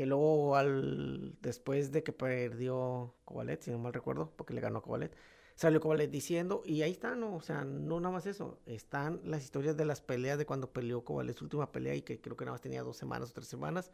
[0.00, 4.80] que luego al después de que perdió Cobalet, si no mal recuerdo, porque le ganó
[4.80, 5.14] Cobalet,
[5.54, 9.76] salió Cobalet diciendo, y ahí están, o sea, no nada más eso, están las historias
[9.76, 12.54] de las peleas de cuando peleó Cobalet su última pelea y que creo que nada
[12.54, 13.90] más tenía dos semanas o tres semanas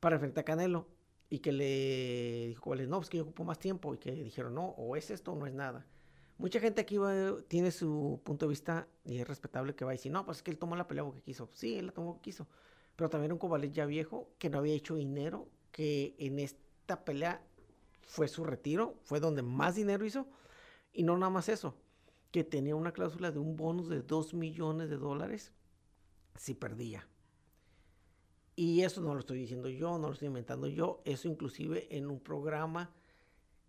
[0.00, 0.86] para enfrentar a Canelo
[1.28, 4.54] y que le dijo Cobalet, no, pues que yo ocupo más tiempo y que dijeron,
[4.54, 5.84] no, o es esto o no es nada.
[6.38, 6.96] Mucha gente aquí
[7.48, 10.42] tiene su punto de vista y es respetable que va a decir, no, pues es
[10.42, 11.50] que él tomó la pelea porque quiso.
[11.52, 12.46] Sí, él la tomó porque quiso
[12.98, 17.40] pero también un Kovalev ya viejo que no había hecho dinero, que en esta pelea
[18.02, 20.26] fue su retiro, fue donde más dinero hizo,
[20.92, 21.76] y no nada más eso,
[22.32, 25.52] que tenía una cláusula de un bonus de 2 millones de dólares
[26.34, 27.06] si perdía.
[28.56, 32.10] Y eso no lo estoy diciendo yo, no lo estoy inventando yo, eso inclusive en
[32.10, 32.90] un programa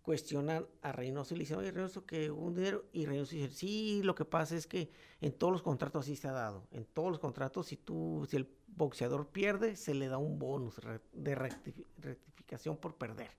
[0.02, 4.02] cuestionan a Reynoso y le dicen, oye Reynoso, que un dinero, y Reynoso dice, sí,
[4.02, 7.10] lo que pasa es que en todos los contratos así se ha dado, en todos
[7.10, 10.80] los contratos, si tú, si el boxeador pierde, se le da un bonus
[11.12, 13.30] de rectificación por perder.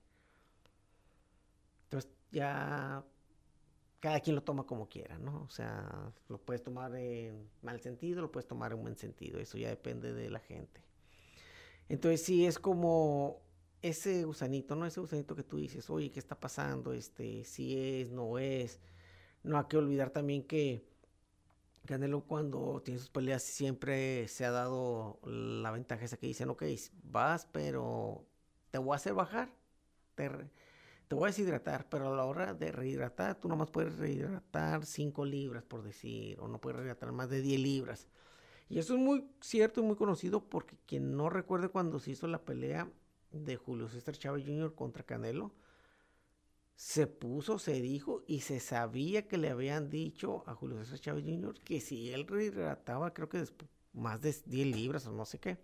[1.84, 3.04] Entonces ya
[4.00, 5.42] cada quien lo toma como quiera, ¿no?
[5.42, 9.58] O sea, lo puedes tomar en mal sentido, lo puedes tomar en buen sentido, eso
[9.58, 10.82] ya depende de la gente.
[11.88, 13.42] Entonces sí es como
[13.82, 14.86] ese gusanito, ¿no?
[14.86, 16.92] Ese gusanito que tú dices, oye, ¿qué está pasando?
[16.92, 18.80] Este, si es, no es.
[19.42, 20.84] No hay que olvidar también que
[21.84, 26.62] Canelo cuando tiene sus peleas siempre se ha dado la ventaja esa que dicen, ok,
[27.02, 28.24] vas, pero
[28.70, 29.52] te voy a hacer bajar,
[30.14, 30.30] te,
[31.08, 35.24] te voy a deshidratar, pero a la hora de rehidratar, tú nomás puedes rehidratar 5
[35.24, 38.08] libras, por decir, o no puedes rehidratar más de 10 libras.
[38.68, 42.28] Y eso es muy cierto y muy conocido porque quien no recuerde cuando se hizo
[42.28, 42.88] la pelea
[43.32, 44.74] de Julio César Chávez Jr.
[44.74, 45.54] contra Canelo,
[46.74, 51.24] se puso, se dijo y se sabía que le habían dicho a Julio César Chávez
[51.24, 51.60] Jr.
[51.60, 53.44] que si él rehidrataba, creo que
[53.92, 55.58] más de 10 libras o no sé qué,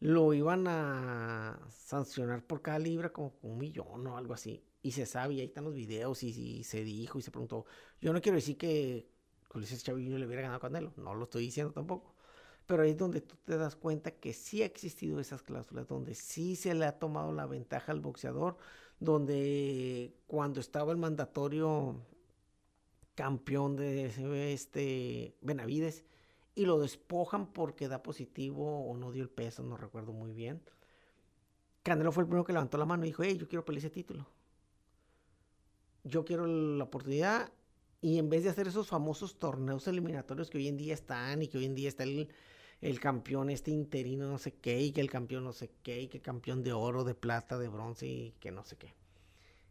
[0.00, 4.62] lo iban a sancionar por cada libra como un millón o algo así.
[4.82, 7.64] Y se sabe, y ahí están los videos y, y se dijo y se preguntó.
[8.00, 9.08] Yo no quiero decir que
[9.48, 10.20] Julio César Chávez Jr.
[10.20, 12.15] le hubiera ganado a Canelo, no lo estoy diciendo tampoco.
[12.66, 16.14] Pero ahí es donde tú te das cuenta que sí ha existido esas cláusulas, donde
[16.14, 18.56] sí se le ha tomado la ventaja al boxeador,
[18.98, 21.96] donde cuando estaba el mandatorio
[23.14, 26.04] campeón de este Benavides
[26.54, 30.60] y lo despojan porque da positivo o no dio el peso, no recuerdo muy bien.
[31.82, 33.90] Canelo fue el primero que levantó la mano y dijo, hey, yo quiero pelear ese
[33.90, 34.26] título.
[36.02, 37.52] Yo quiero la oportunidad
[38.00, 41.48] y en vez de hacer esos famosos torneos eliminatorios que hoy en día están y
[41.48, 42.28] que hoy en día está el,
[42.80, 46.08] el campeón este interino no sé qué, y que el campeón no sé qué, y
[46.08, 48.94] que campeón de oro, de plata, de bronce y que no sé qué.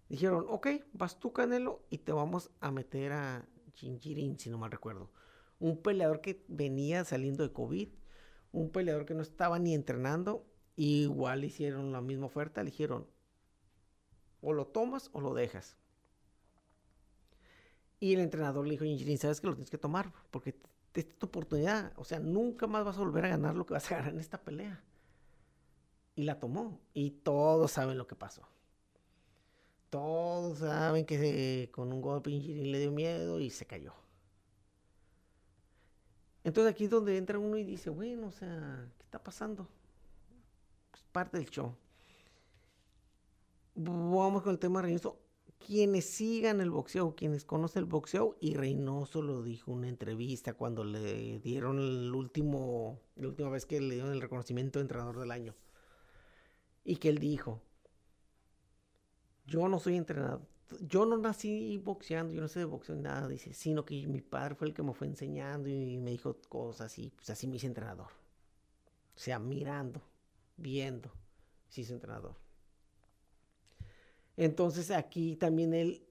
[0.09, 4.71] Dijeron, ok, vas tú Canelo y te vamos a meter a Jinjirin, si no mal
[4.71, 5.11] recuerdo.
[5.59, 7.89] Un peleador que venía saliendo de COVID,
[8.51, 13.07] un peleador que no estaba ni entrenando, igual hicieron la misma oferta, le dijeron,
[14.41, 15.77] o lo tomas o lo dejas.
[17.99, 20.55] Y el entrenador le dijo, Jinjirin, sabes que lo tienes que tomar, porque
[20.99, 21.93] esta es tu oportunidad.
[21.97, 24.19] O sea, nunca más vas a volver a ganar lo que vas a ganar en
[24.19, 24.81] esta pelea.
[26.15, 26.79] Y la tomó.
[26.93, 28.47] Y todos saben lo que pasó.
[29.89, 33.93] Todos saben que con un golpe le dio miedo y se cayó.
[36.43, 39.67] Entonces aquí es donde entra uno y dice, bueno, o sea, ¿qué está pasando?
[40.93, 41.75] Es parte del show.
[43.73, 45.24] Vamos con el tema de Reynoso.
[45.59, 50.53] Quienes sigan el boxeo, quienes conocen el boxeo, y Reynoso lo dijo en una entrevista
[50.53, 55.19] cuando le dieron el último, la última vez que le dieron el reconocimiento de entrenador
[55.19, 55.55] del año.
[56.83, 57.61] Y que él dijo,
[59.47, 60.41] yo no soy entrenador,
[60.81, 64.55] yo no nací boxeando, yo no sé de boxeo nada, dice, sino que mi padre
[64.55, 67.67] fue el que me fue enseñando y me dijo cosas y pues así me hice
[67.67, 68.11] entrenador.
[69.15, 70.01] O sea, mirando,
[70.57, 71.11] viendo,
[71.69, 72.44] se hizo entrenador.
[74.37, 76.05] Entonces aquí también él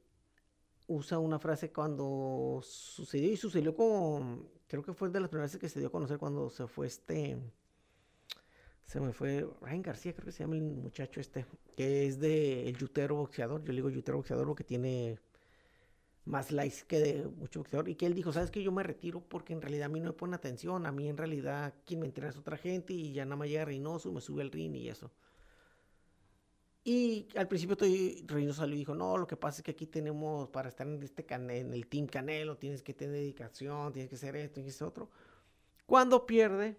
[0.87, 5.61] usa una frase cuando sucedió y sucedió con, creo que fue de las primeras veces
[5.61, 7.39] que se dio a conocer cuando se fue este,
[8.87, 12.69] se me fue Ryan García, creo que se llama el muchacho este, que es de
[12.69, 13.63] el yutero boxeador.
[13.65, 15.19] Yo le digo yutero boxeador porque tiene
[16.25, 17.89] más likes que de mucho boxeador.
[17.89, 20.07] Y que él dijo, ¿sabes que Yo me retiro porque en realidad a mí no
[20.07, 20.87] me pone atención.
[20.87, 23.65] A mí en realidad quien me entrena es otra gente y ya nada más llega
[23.65, 25.11] Reynoso, me sube el ring y eso.
[26.87, 27.77] Y al principio
[28.27, 31.03] Reynoso salió y dijo, no, lo que pasa es que aquí tenemos, para estar en,
[31.03, 34.85] este en el Team Canelo, tienes que tener dedicación, tienes que hacer esto, tienes que
[34.85, 35.11] otro.
[35.87, 36.77] Cuando pierde,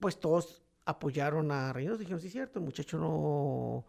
[0.00, 1.98] pues todos apoyaron a Reynoso.
[1.98, 3.84] Dijeron, sí, cierto, el muchacho no,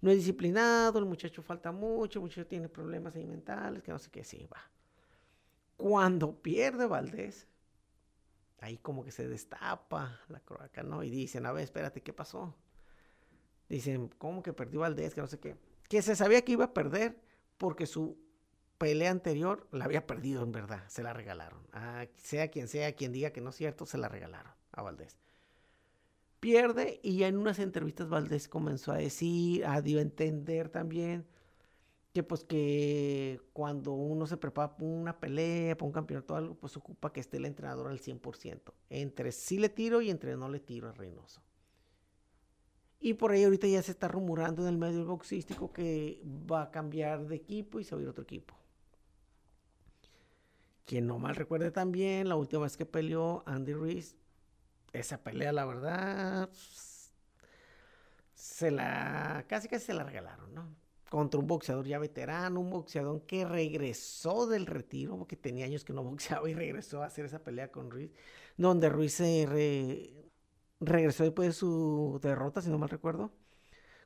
[0.00, 4.10] no es disciplinado, el muchacho falta mucho, el muchacho tiene problemas mentales, que no sé
[4.10, 4.70] qué, sí, va.
[5.76, 7.46] Cuando pierde Valdés,
[8.60, 11.02] ahí como que se destapa la croaca, ¿no?
[11.02, 12.54] Y dicen, a ver, espérate, ¿qué pasó?
[13.68, 15.14] Dicen, ¿cómo que perdió Valdés?
[15.14, 15.56] Que no sé qué.
[15.88, 17.20] Que se sabía que iba a perder
[17.58, 18.18] porque su
[18.78, 21.60] pelea anterior la había perdido en verdad, se la regalaron.
[22.16, 25.18] sea quien sea, quien diga que no es cierto, se la regalaron a Valdés
[26.40, 31.26] pierde y ya en unas entrevistas Valdés comenzó a decir, a dio a entender también
[32.12, 36.54] que pues que cuando uno se prepara para una pelea, para un campeonato o algo,
[36.54, 40.48] pues ocupa que esté el entrenador al 100%, entre sí le tiro y entre no
[40.48, 41.42] le tiro a Reynoso.
[43.00, 46.70] Y por ahí ahorita ya se está rumorando en el medio boxístico que va a
[46.70, 48.54] cambiar de equipo y se va a ir a otro equipo.
[50.84, 54.16] Quien no mal recuerde también, la última vez que peleó Andy Ruiz
[54.92, 56.48] esa pelea, la verdad,
[58.34, 60.74] se la, casi casi se la regalaron, ¿no?
[61.10, 65.92] Contra un boxeador ya veterano, un boxeador que regresó del retiro, porque tenía años que
[65.92, 68.10] no boxeaba y regresó a hacer esa pelea con Ruiz,
[68.56, 69.46] donde Ruiz se
[70.80, 73.32] regresó después de su derrota, si no mal recuerdo,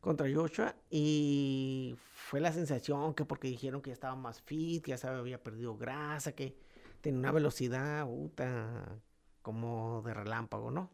[0.01, 4.91] contra Joshua, y fue la sensación que porque dijeron que ya estaba más fit, que
[4.91, 6.57] ya se había perdido grasa, que
[7.01, 9.01] tenía una velocidad, puta,
[9.43, 10.91] como de relámpago, ¿no?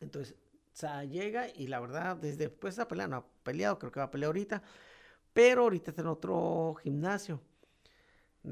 [0.00, 0.36] Entonces,
[0.72, 4.00] Sa llega y la verdad, desde después de esa pelea no ha peleado, creo que
[4.00, 4.62] va a pelear ahorita,
[5.32, 7.40] pero ahorita está en otro gimnasio.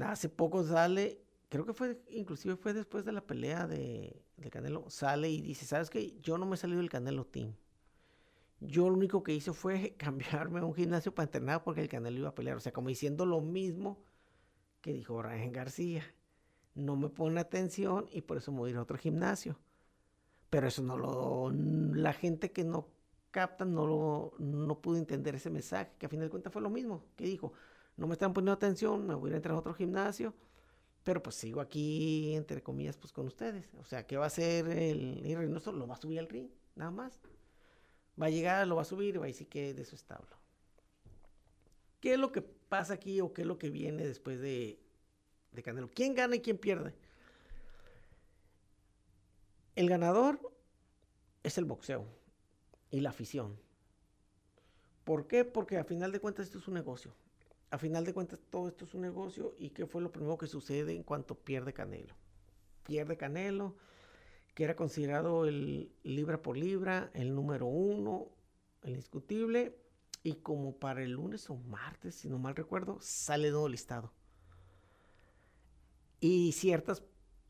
[0.01, 4.89] Hace poco sale, creo que fue, inclusive fue después de la pelea de, de Canelo,
[4.89, 6.19] sale y dice, ¿sabes qué?
[6.21, 7.53] Yo no me he salido del Canelo Team.
[8.59, 12.17] Yo lo único que hice fue cambiarme a un gimnasio para entrenar porque el Canelo
[12.17, 12.57] iba a pelear.
[12.57, 14.03] O sea, como diciendo lo mismo
[14.81, 16.03] que dijo Ryan García
[16.75, 19.57] no me pone atención y por eso me voy a ir a otro gimnasio.
[20.49, 22.87] Pero eso no lo, la gente que no
[23.31, 26.69] capta no lo, no pudo entender ese mensaje, que a fin de cuentas fue lo
[26.69, 27.53] mismo, que dijo,
[27.97, 30.33] no me están poniendo atención, me voy a ir a entrar a otro gimnasio,
[31.09, 33.73] pero pues sigo aquí, entre comillas, pues con ustedes.
[33.79, 35.71] O sea, ¿qué va a hacer el, el Reynoso?
[35.71, 37.19] Lo va a subir al ring, nada más.
[38.21, 40.37] Va a llegar, lo va a subir y va a decir que de su establo.
[41.99, 44.79] ¿Qué es lo que pasa aquí o qué es lo que viene después de,
[45.51, 45.89] de Canelo.
[45.89, 46.93] ¿Quién gana y quién pierde?
[49.75, 50.39] El ganador
[51.41, 52.05] es el boxeo
[52.91, 53.59] y la afición.
[55.05, 55.43] ¿Por qué?
[55.43, 57.15] Porque a final de cuentas esto es un negocio.
[57.71, 60.47] A final de cuentas todo esto es un negocio y ¿qué fue lo primero que
[60.47, 62.15] sucede en cuanto pierde Canelo?
[62.83, 63.75] Pierde Canelo,
[64.55, 68.29] que era considerado el libra por libra, el número uno,
[68.81, 69.77] el indiscutible,
[70.23, 74.11] y como para el lunes o martes, si no mal recuerdo, sale todo listado.
[76.19, 77.03] Y ciertos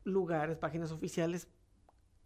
[0.04, 1.48] lugares, páginas oficiales,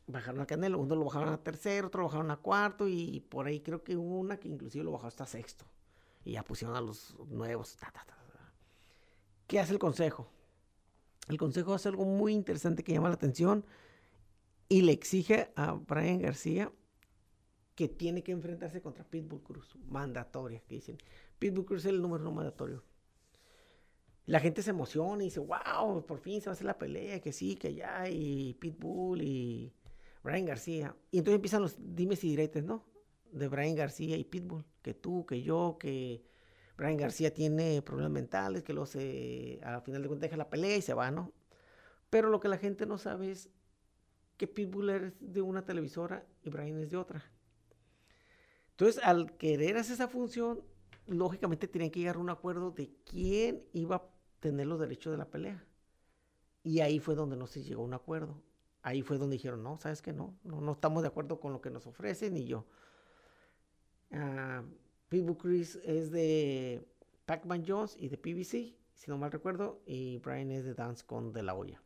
[0.07, 0.79] bajaron a Canelo.
[0.79, 3.97] Uno lo bajaron a tercero, otro lo bajaron a cuarto y por ahí creo que
[3.97, 5.65] hubo una que inclusive lo bajó hasta sexto.
[6.25, 7.77] Y ya pusieron a los nuevos.
[9.47, 10.31] ¿Qué hace el consejo?
[11.29, 13.65] El consejo hace algo muy interesante que llama la atención
[14.69, 16.73] y le exige a Brian García
[17.75, 20.99] que tiene que enfrentarse contra Pitbull Cruz, mandatoria, que dicen.
[21.39, 22.85] Pitbull Cruz es el número no mandatorio
[24.27, 27.21] la gente se emociona y dice, wow, por fin se va a hacer la pelea,
[27.21, 29.73] que sí, que ya, y Pitbull y
[30.23, 30.97] Brian García.
[31.11, 32.85] Y entonces empiezan los dimes y diretes, ¿no?
[33.35, 36.25] De Brian García y Pitbull, que tú, que yo, que
[36.77, 40.77] Brian García tiene problemas mentales, que luego se, al final de cuentas deja la pelea
[40.77, 41.33] y se va, ¿no?
[42.11, 43.51] Pero lo que la gente no sabe es
[44.37, 47.25] que Pitbull es de una televisora y Brian es de otra.
[48.71, 50.63] Entonces, al querer hacer esa función,
[51.07, 54.05] lógicamente tenían que llegar a un acuerdo de quién iba a
[54.41, 55.65] tener los derechos de la pelea.
[56.65, 58.43] Y ahí fue donde no se llegó a un acuerdo.
[58.83, 61.71] Ahí fue donde dijeron, no, sabes que no, no, estamos de acuerdo con lo que
[61.71, 62.67] nos ofrecen y yo.
[64.15, 64.63] Uh,
[65.09, 66.87] Pitbull Chris es de
[67.27, 71.33] Pac-Man Jones y de PBC, si no mal recuerdo, y Brian es de Dance con
[71.33, 71.83] De La Hoya.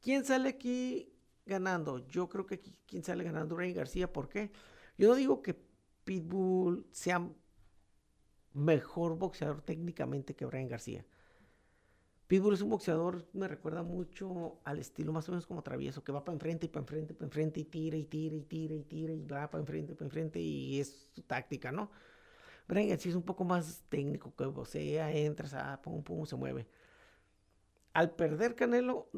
[0.00, 1.10] ¿Quién sale aquí
[1.46, 2.06] ganando?
[2.08, 3.56] Yo creo que aquí, ¿quién sale ganando?
[3.56, 4.50] Brian García, ¿por qué?
[4.98, 5.56] Yo no digo que
[6.04, 7.26] Pitbull sea
[8.52, 11.04] mejor boxeador técnicamente que Brian García.
[12.28, 16.12] Pitbull es un boxeador, me recuerda mucho al estilo más o menos como travieso, que
[16.12, 18.82] va para enfrente y para enfrente, para enfrente y tira y tira y tira y
[18.82, 21.90] tira y va para enfrente, para enfrente y es su táctica, ¿no?
[22.68, 26.68] Brian García es un poco más técnico, que boxea, entra, ah, pum, pum, se mueve.
[27.94, 29.08] Al perder Canelo,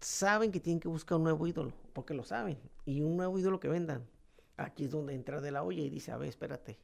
[0.00, 3.58] saben que tienen que buscar un nuevo ídolo, porque lo saben, y un nuevo ídolo
[3.58, 4.06] que vendan.
[4.56, 6.78] Aquí es donde entra de la olla y dice, a ver, espérate,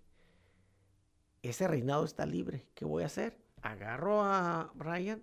[1.42, 3.43] ese reinado está libre, ¿qué voy a hacer?
[3.64, 5.22] Agarro a Brian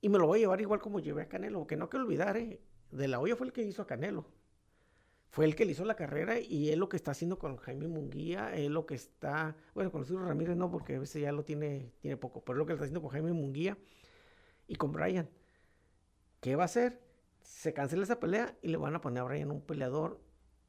[0.00, 1.96] y me lo voy a llevar igual como llevé a Canelo, que no hay que
[1.96, 2.60] olvidar, ¿eh?
[2.90, 4.26] de la olla fue el que hizo a Canelo.
[5.30, 7.86] Fue el que le hizo la carrera y es lo que está haciendo con Jaime
[7.86, 11.44] Munguía, es lo que está, bueno, con Luis Ramírez no, porque a veces ya lo
[11.44, 13.78] tiene, tiene poco, pero es lo que está haciendo con Jaime Munguía
[14.66, 15.30] y con Brian.
[16.40, 17.00] ¿Qué va a hacer?
[17.40, 20.20] Se cancela esa pelea y le van a poner a Brian un peleador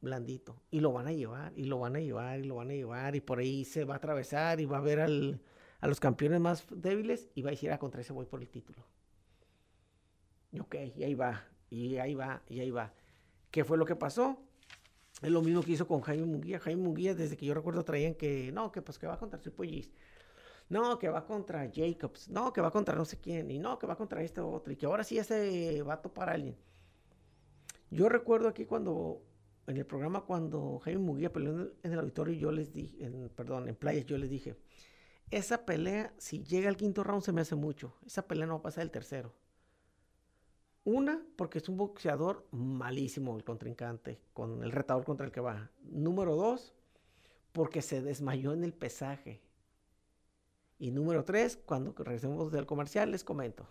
[0.01, 0.61] blandito.
[0.69, 3.15] Y lo van a llevar, y lo van a llevar, y lo van a llevar,
[3.15, 5.41] y por ahí se va a atravesar y va a ver al,
[5.85, 8.49] a los campeones más débiles y va a decir, ah, contra ese voy por el
[8.49, 8.83] título.
[10.51, 12.91] Y ok, y ahí va, y ahí va, y ahí va.
[13.51, 14.35] ¿Qué fue lo que pasó?
[15.21, 16.59] Es lo mismo que hizo con Jaime Munguía.
[16.59, 19.87] Jaime Munguía, desde que yo recuerdo, traían que, no, que pues que va contra Triple.
[20.69, 22.29] No, que va contra Jacobs.
[22.29, 23.51] No, que va contra no sé quién.
[23.51, 24.73] Y no, que va contra este otro.
[24.73, 26.57] Y que ahora sí ese va a topar a alguien.
[27.91, 29.21] Yo recuerdo aquí cuando
[29.67, 33.75] en el programa cuando Jaime Muguía peleó en el, auditorio, yo les dije, perdón, en
[33.75, 34.55] playas, yo les dije,
[35.31, 37.93] esa pelea, si llega al quinto round, se me hace mucho.
[38.05, 39.33] Esa pelea no va a pasar el tercero.
[40.83, 45.71] Una, porque es un boxeador malísimo el contrincante, con el retador contra el que va.
[45.81, 46.73] Número dos,
[47.51, 49.41] porque se desmayó en el pesaje.
[50.77, 53.67] Y número tres, cuando regresemos del comercial, les comento.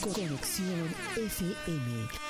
[0.00, 2.29] Conexión FM.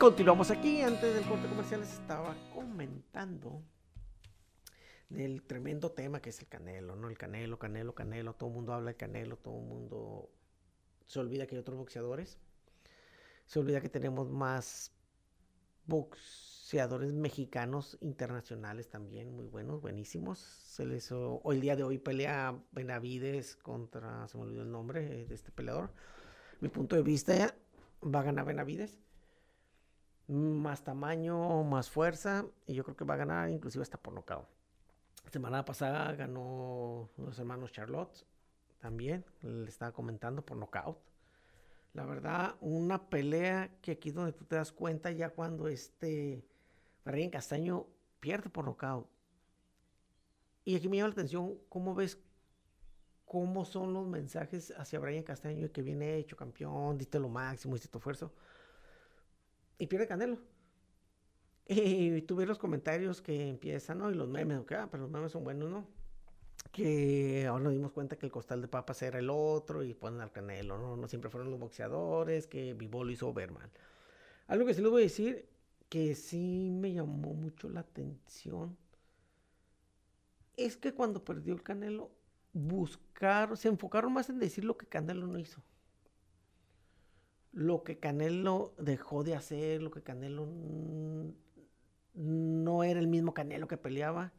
[0.00, 0.80] Continuamos aquí.
[0.80, 3.62] Antes del corte comercial les estaba comentando
[5.10, 7.10] del tremendo tema que es el Canelo, ¿no?
[7.10, 8.32] El Canelo, Canelo, Canelo.
[8.32, 10.30] Todo el mundo habla de Canelo, todo el mundo
[11.04, 12.38] se olvida que hay otros boxeadores.
[13.44, 14.90] Se olvida que tenemos más
[15.84, 20.38] boxeadores mexicanos internacionales también, muy buenos, buenísimos.
[20.38, 25.26] Se les, hoy el día de hoy pelea Benavides contra, se me olvidó el nombre
[25.26, 25.92] de este peleador.
[26.60, 27.54] Mi punto de vista,
[28.02, 28.98] va a ganar Benavides
[30.30, 34.46] más tamaño, más fuerza, y yo creo que va a ganar inclusive hasta por nocaut.
[35.30, 38.24] Semana pasada ganó los hermanos Charlotte,
[38.80, 40.98] también, le estaba comentando por nocaut.
[41.92, 46.44] La verdad, una pelea que aquí donde tú te das cuenta ya cuando este
[47.04, 47.86] Brian Castaño
[48.20, 49.08] pierde por nocaut.
[50.64, 52.18] Y aquí me llama la atención cómo ves
[53.24, 57.88] cómo son los mensajes hacia Brian Castaño que viene hecho campeón, diste lo máximo, diste
[57.88, 58.32] tu esfuerzo
[59.80, 60.38] y pierde Canelo.
[61.66, 64.10] Y tuve los comentarios que empiezan, ¿no?
[64.10, 65.86] Y los memes, que, ah, pero los memes son buenos, ¿no?
[66.72, 70.20] Que ahora nos dimos cuenta que el costal de papas era el otro y ponen
[70.20, 70.96] al Canelo, ¿no?
[70.96, 73.70] No siempre fueron los boxeadores, que Vivo lo hizo ver mal.
[74.48, 75.48] Algo que sí les voy a decir,
[75.88, 78.76] que sí me llamó mucho la atención,
[80.56, 82.10] es que cuando perdió el Canelo,
[82.52, 85.62] buscaron, se enfocaron más en decir lo que Canelo no hizo
[87.52, 90.46] lo que Canelo dejó de hacer, lo que Canelo
[92.14, 94.32] no era el mismo Canelo que peleaba.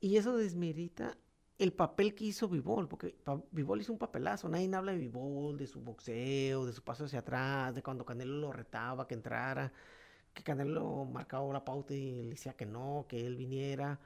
[0.00, 1.16] Y eso desmerita
[1.58, 3.16] el papel que hizo Vivol, porque
[3.52, 4.48] Vivol hizo un papelazo.
[4.48, 8.38] Nadie habla de Vivol, de su boxeo, de su paso hacia atrás, de cuando Canelo
[8.38, 9.72] lo retaba que entrara.
[10.34, 14.00] que Canelo marcaba la pauta y le decía que no, que él viniera.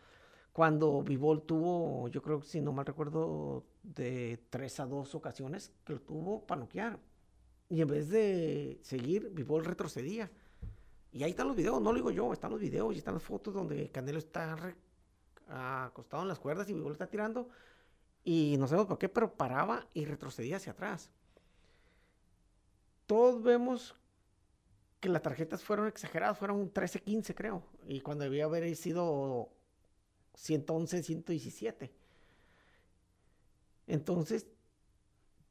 [0.52, 5.72] Cuando Vivol tuvo, yo creo que si no mal recuerdo, de tres a dos ocasiones
[5.84, 6.98] que lo tuvo para noquear.
[7.68, 10.30] Y en vez de seguir, Vivol retrocedía.
[11.12, 13.22] Y ahí están los videos, no lo digo yo, están los videos y están las
[13.22, 14.74] fotos donde Canelo está
[15.48, 17.48] acostado en las cuerdas y Vivol está tirando.
[18.24, 21.10] Y no sabemos por qué, pero paraba y retrocedía hacia atrás.
[23.06, 23.94] Todos vemos
[25.00, 27.62] que las tarjetas fueron exageradas, fueron 13, 15 creo.
[27.86, 29.50] Y cuando debía haber sido
[30.34, 31.92] 111, 117.
[33.86, 34.46] Entonces,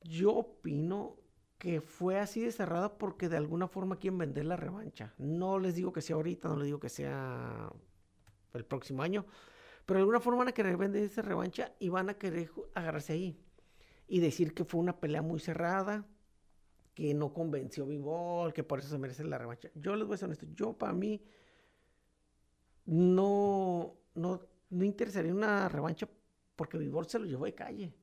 [0.04, 1.16] yo opino
[1.58, 5.14] que fue así de cerrada porque de alguna forma quieren vender la revancha.
[5.18, 7.72] No les digo que sea ahorita, no les digo que sea
[8.54, 9.26] el próximo año,
[9.86, 13.14] pero de alguna forma van a querer vender esa revancha y van a querer agarrarse
[13.14, 13.40] ahí
[14.08, 16.06] y decir que fue una pelea muy cerrada,
[16.94, 19.70] que no convenció a Vivol, que por eso se merece la revancha.
[19.76, 21.24] Yo les voy a ser honesto, yo para mí
[22.86, 26.08] no, no, no interesaría una revancha
[26.56, 27.94] porque Vivol se lo llevó de calle.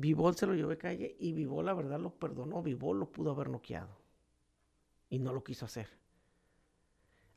[0.00, 2.62] Vivol se lo llevó de calle y Vivol la verdad lo perdonó.
[2.62, 3.96] Vivol lo pudo haber noqueado
[5.08, 5.88] y no lo quiso hacer.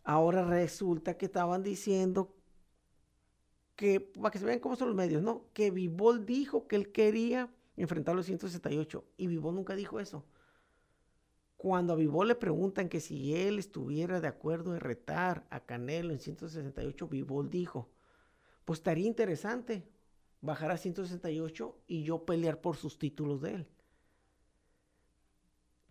[0.04, 2.36] Ahora resulta que estaban diciendo
[3.76, 5.46] que, para que se vean cómo son los medios, ¿no?
[5.54, 10.26] Que Vivol dijo que él quería enfrentar los 168 y Vivol nunca dijo eso.
[11.58, 16.12] Cuando a Vivol le preguntan que si él estuviera de acuerdo de retar a Canelo
[16.12, 17.90] en 168, Vivol dijo,
[18.66, 19.88] pues estaría interesante
[20.44, 23.68] bajar a 168 y yo pelear por sus títulos de él.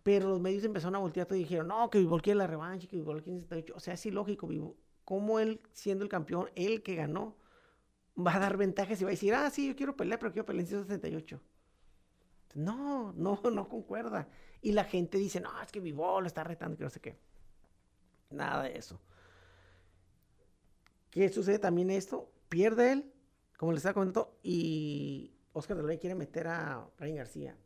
[0.03, 2.97] Pero los medios empezaron a voltear y dijeron, no, que Vivol quiere la revancha, que
[2.97, 3.73] Vivol quiere 168.
[3.75, 4.75] O sea, es ilógico, Vivol.
[5.05, 7.35] ¿Cómo él, siendo el campeón, él que ganó,
[8.15, 10.45] va a dar ventajas y va a decir, ah, sí, yo quiero pelear, pero quiero
[10.45, 11.41] pelear en 168?
[12.53, 14.27] No, no, no concuerda.
[14.61, 17.17] Y la gente dice, no, es que Vivol lo está retando, que no sé qué.
[18.29, 19.01] Nada de eso.
[21.09, 22.31] ¿Qué sucede también esto?
[22.49, 23.12] Pierde él,
[23.63, 27.57] como les estaba comentando, y Oscar de la quiere meter a Ryan García.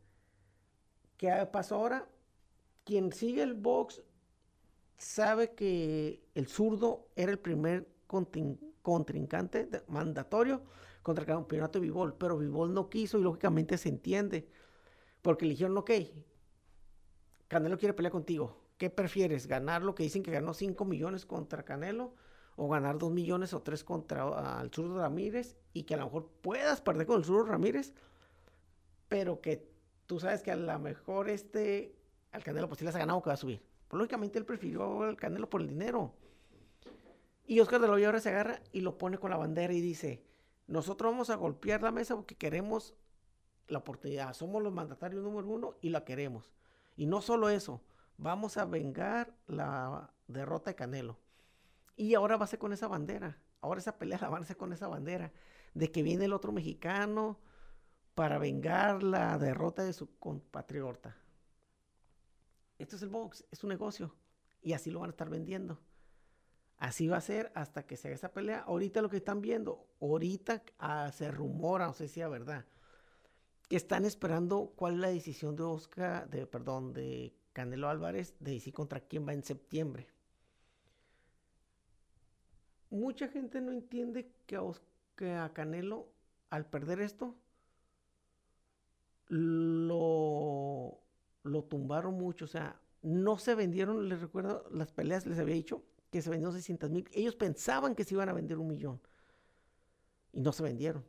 [1.16, 2.08] ¿Qué pasó ahora?
[2.84, 4.00] Quien sigue el box
[4.96, 10.62] sabe que el zurdo era el primer contrincante mandatorio
[11.02, 14.48] contra el campeonato de Vivol, pero Vivol no quiso y lógicamente se entiende,
[15.20, 15.90] porque le dijeron, ok,
[17.48, 19.48] Canelo quiere pelear contigo, ¿qué prefieres?
[19.48, 22.14] ¿Ganar lo que dicen que ganó 5 millones contra Canelo?
[22.60, 25.56] ¿O ganar 2 millones o 3 contra el zurdo Ramírez?
[25.72, 27.94] Y que a lo mejor puedas perder con el zurdo Ramírez,
[29.08, 29.70] pero que
[30.06, 31.94] tú sabes que a lo mejor este,
[32.32, 33.62] al Canelo pues sí les ha ganado que va a subir.
[33.92, 36.12] Lógicamente él prefirió al Canelo por el dinero.
[37.46, 39.80] Y Oscar de la Hoya ahora se agarra y lo pone con la bandera y
[39.80, 40.24] dice,
[40.66, 42.92] nosotros vamos a golpear la mesa porque queremos
[43.68, 44.34] la oportunidad.
[44.34, 46.50] Somos los mandatarios número uno y la queremos.
[46.96, 47.80] Y no solo eso,
[48.16, 51.18] vamos a vengar la derrota de Canelo.
[51.98, 53.36] Y ahora va a ser con esa bandera.
[53.60, 55.32] Ahora esa pelea la van a hacer con esa bandera.
[55.74, 57.40] De que viene el otro mexicano
[58.14, 61.16] para vengar la derrota de su compatriota.
[62.78, 64.14] Esto es el box, es un negocio.
[64.62, 65.80] Y así lo van a estar vendiendo.
[66.76, 68.60] Así va a ser hasta que se haga esa pelea.
[68.60, 72.64] Ahorita lo que están viendo, ahorita ah, se rumora, no sé si es verdad,
[73.68, 78.52] que están esperando cuál es la decisión de Oscar, de, perdón, de Canelo Álvarez de
[78.52, 80.06] decir contra quién va en septiembre.
[82.90, 86.08] Mucha gente no entiende que a, a Canelo,
[86.50, 87.34] al perder esto,
[89.28, 90.98] lo,
[91.42, 92.46] lo tumbaron mucho.
[92.46, 96.54] O sea, no se vendieron, les recuerdo, las peleas les había dicho que se vendieron
[96.54, 97.08] 600 mil.
[97.12, 99.00] Ellos pensaban que se iban a vender un millón.
[100.32, 101.04] Y no se vendieron.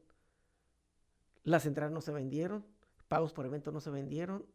[1.44, 2.66] Las entradas no se vendieron,
[3.08, 4.46] pagos por evento no se vendieron.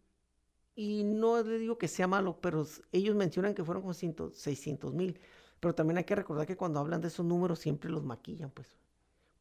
[0.77, 5.19] Y no les digo que sea malo, pero ellos mencionan que fueron como 600 mil.
[5.65, 8.77] Pero también hay que recordar que cuando hablan de esos números siempre los maquillan, pues.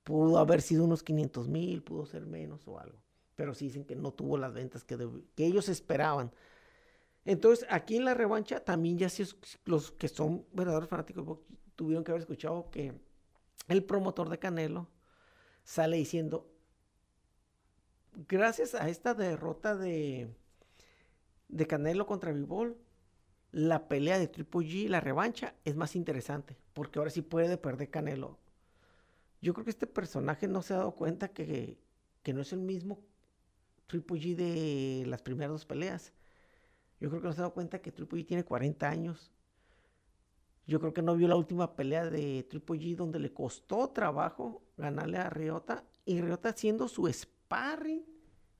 [0.06, 2.98] Pudo haber sido unos 500 mil, pudo ser menos o algo.
[3.36, 4.98] Pero sí dicen que no tuvo las ventas que,
[5.36, 6.32] ellos esperaban.
[7.26, 9.26] Entonces, aquí en la revancha también ya sí
[9.66, 11.40] los que son verdaderos fanáticos
[11.76, 12.94] tuvieron que haber escuchado que
[13.68, 14.88] el promotor de Canelo
[15.66, 16.50] sale diciendo,
[18.30, 20.34] gracias a esta derrota de,
[21.50, 22.78] de Canelo contra Vivol,
[23.54, 27.92] la pelea de Triple G, la revancha, es más interesante, porque ahora sí puede perder
[27.92, 28.40] Canelo.
[29.42, 31.78] Yo creo que este personaje no se ha dado cuenta que,
[32.24, 33.00] que no es el mismo
[33.86, 36.14] Triple G de las primeras dos peleas.
[37.00, 39.32] Yo creo que no se ha dado cuenta que Triple G tiene 40 años.
[40.66, 44.64] Yo creo que no vio la última pelea de Triple G donde le costó trabajo
[44.78, 48.04] ganarle a Riota y Riota siendo su sparring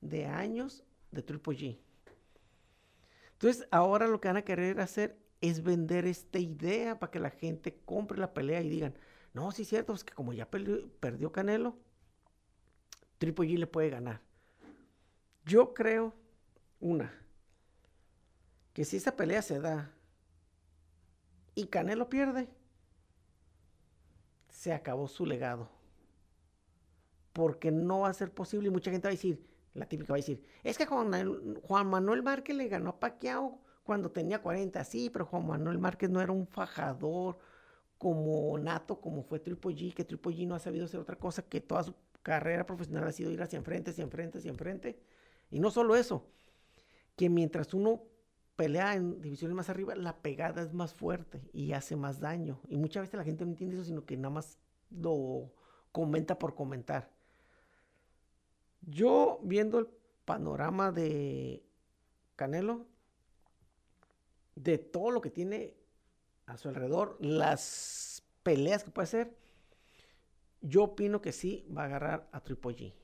[0.00, 1.78] de años de Triple G.
[3.34, 7.30] Entonces, ahora lo que van a querer hacer es vender esta idea para que la
[7.30, 8.94] gente compre la pelea y digan,
[9.34, 11.76] no, sí es cierto, es que como ya perdió, Canelo,
[13.18, 14.22] Triple G le puede ganar.
[15.44, 16.14] Yo creo,
[16.80, 17.12] una,
[18.72, 19.92] que si esa pelea se da
[21.54, 22.48] y Canelo pierde,
[24.48, 25.68] se acabó su legado.
[27.32, 29.44] Porque no va a ser posible y mucha gente va a decir,
[29.74, 33.60] la típica va a decir, es que Juan, Juan Manuel Márquez le ganó a Pacquiao
[33.82, 37.38] cuando tenía 40, sí, pero Juan Manuel Márquez no era un fajador
[37.98, 41.42] como nato, como fue Triple G, que Triple G no ha sabido hacer otra cosa
[41.42, 44.98] que toda su carrera profesional ha sido ir hacia enfrente, hacia enfrente, hacia enfrente.
[45.50, 46.26] Y no solo eso,
[47.16, 48.02] que mientras uno
[48.56, 52.60] pelea en divisiones más arriba, la pegada es más fuerte y hace más daño.
[52.68, 54.58] Y muchas veces la gente no entiende eso, sino que nada más
[54.90, 55.52] lo
[55.92, 57.10] comenta por comentar.
[58.86, 59.88] Yo viendo el
[60.24, 61.64] panorama de
[62.36, 62.86] Canelo,
[64.54, 65.74] de todo lo que tiene
[66.46, 69.36] a su alrededor, las peleas que puede hacer,
[70.60, 72.94] yo opino que sí va a agarrar a Triple G.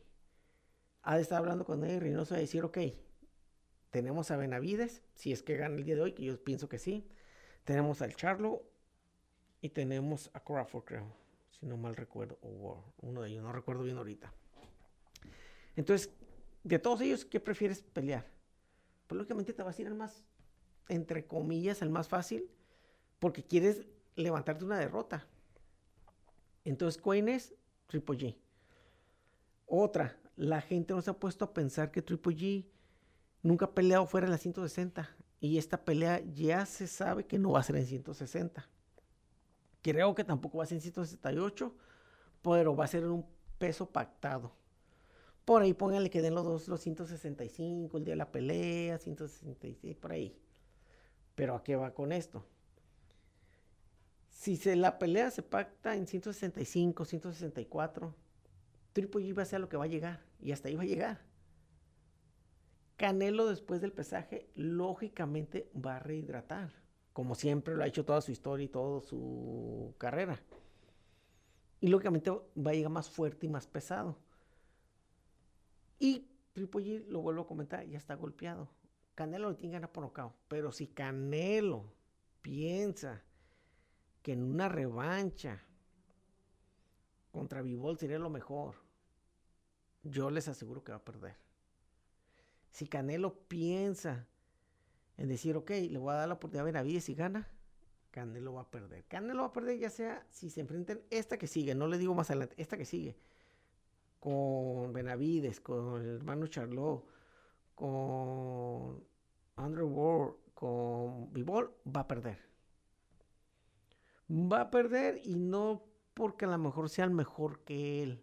[1.02, 2.78] Ha de estar hablando con él y va a decir, ok,
[3.90, 6.78] tenemos a Benavides, si es que gana el día de hoy, que yo pienso que
[6.78, 7.08] sí.
[7.64, 8.62] Tenemos al Charlo
[9.60, 11.12] y tenemos a Crawford, creo,
[11.50, 14.32] si no mal recuerdo, o uno de ellos, no recuerdo bien ahorita.
[15.76, 16.10] Entonces,
[16.62, 18.26] de todos ellos, ¿qué prefieres pelear?
[19.06, 20.24] Pues lógicamente te vas a ir al más,
[20.88, 22.50] entre comillas, el más fácil,
[23.18, 25.26] porque quieres levantarte una derrota.
[26.64, 27.54] Entonces, ¿cuál es?
[27.86, 28.36] Triple G.
[29.66, 32.66] Otra, la gente no se ha puesto a pensar que Triple G
[33.42, 35.08] nunca ha peleado fuera de la 160.
[35.40, 38.68] Y esta pelea ya se sabe que no va a ser en 160.
[39.82, 41.74] Creo que tampoco va a ser en 168,
[42.42, 43.26] pero va a ser en un
[43.58, 44.52] peso pactado.
[45.44, 49.96] Por ahí pónganle que den los dos los 165, el día de la pelea, 166,
[49.96, 50.36] por ahí.
[51.34, 52.44] Pero ¿a qué va con esto?
[54.28, 58.14] Si se, la pelea se pacta en 165, 164,
[58.92, 60.20] Triple G va a ser lo que va a llegar.
[60.40, 61.20] Y hasta ahí va a llegar.
[62.96, 66.70] Canelo después del pesaje, lógicamente va a rehidratar.
[67.12, 70.40] Como siempre lo ha hecho toda su historia y toda su carrera.
[71.80, 74.18] Y lógicamente va a llegar más fuerte y más pesado.
[76.00, 78.68] Y Triple G, lo vuelvo a comentar, ya está golpeado.
[79.14, 80.34] Canelo lo tiene ganas por nocaut.
[80.48, 81.92] Pero si Canelo
[82.40, 83.22] piensa
[84.22, 85.62] que en una revancha
[87.30, 88.76] contra Bivol sería lo mejor,
[90.02, 91.36] yo les aseguro que va a perder.
[92.70, 94.26] Si Canelo piensa
[95.18, 97.46] en decir, ok, le voy a dar la oportunidad a Benavides y gana,
[98.10, 99.04] Canelo va a perder.
[99.04, 102.14] Canelo va a perder ya sea si se enfrentan esta que sigue, no le digo
[102.14, 103.18] más adelante, esta que sigue
[104.20, 107.04] con Benavides, con el hermano Charlot,
[107.74, 109.02] con
[109.56, 112.38] Andrew Ward, con Bivol, va a perder.
[114.30, 115.82] Va a perder y no
[116.14, 118.22] porque a lo mejor sea el mejor que él,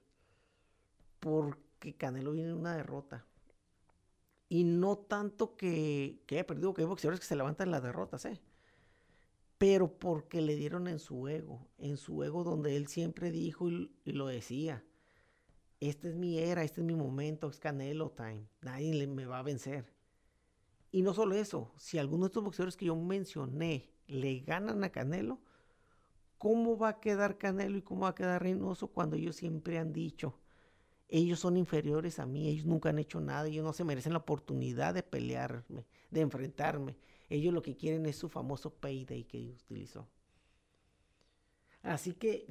[1.19, 3.25] porque Canelo viene en una derrota.
[4.49, 8.23] Y no tanto que, que haya perdido, que hay boxeadores que se levantan las derrotas,
[8.25, 8.39] ¿eh?
[9.57, 13.89] Pero porque le dieron en su ego, en su ego donde él siempre dijo y
[14.05, 14.83] lo decía
[15.79, 19.43] esta es mi era, este es mi momento, es Canelo time, nadie me va a
[19.43, 19.93] vencer.
[20.91, 24.89] Y no solo eso, si alguno de estos boxeadores que yo mencioné le ganan a
[24.89, 25.39] Canelo,
[26.37, 29.93] ¿cómo va a quedar Canelo y cómo va a quedar Reynoso cuando ellos siempre han
[29.93, 30.39] dicho,
[31.09, 34.19] ellos son inferiores a mí, ellos nunca han hecho nada, ellos no se merecen la
[34.19, 36.97] oportunidad de pelearme, de enfrentarme.
[37.29, 40.07] Ellos lo que quieren es su famoso payday que utilizó.
[41.81, 42.47] Así que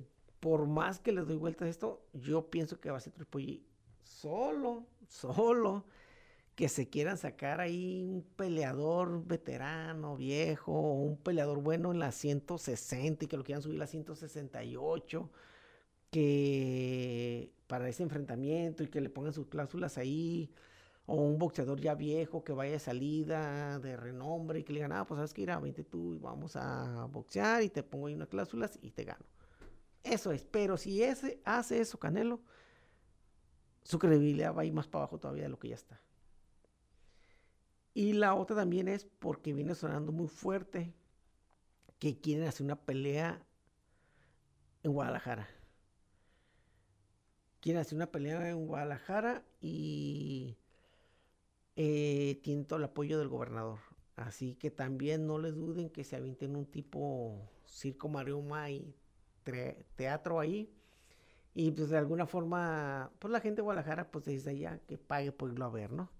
[0.46, 3.64] por más que les doy vuelta a esto, yo pienso que va a ser Triple
[4.04, 5.86] solo, solo,
[6.54, 12.12] que se quieran sacar ahí un peleador veterano, viejo, o un peleador bueno en la
[12.12, 15.28] 160 y que lo quieran subir a la 168,
[16.12, 20.52] que para ese enfrentamiento y que le pongan sus cláusulas ahí,
[21.06, 24.92] o un boxeador ya viejo que vaya de salida de renombre y que le digan,
[24.92, 28.06] ah, pues sabes que ir a 20 tú y vamos a boxear y te pongo
[28.06, 29.24] ahí unas cláusulas y te gano.
[30.06, 32.40] Eso es, pero si ese hace eso Canelo,
[33.82, 36.00] su credibilidad va a ir más para abajo todavía de lo que ya está.
[37.92, 40.94] Y la otra también es porque viene sonando muy fuerte
[41.98, 43.44] que quieren hacer una pelea
[44.84, 45.48] en Guadalajara.
[47.60, 50.56] Quieren hacer una pelea en Guadalajara y
[51.74, 53.80] eh, tienen todo el apoyo del gobernador.
[54.14, 58.94] Así que también no les duden que se avienten un tipo circo Mario May
[59.96, 60.72] teatro ahí.
[61.54, 65.32] Y pues de alguna forma, pues la gente de Guadalajara, pues desde allá que pague
[65.32, 66.10] por irlo a ver, ¿no?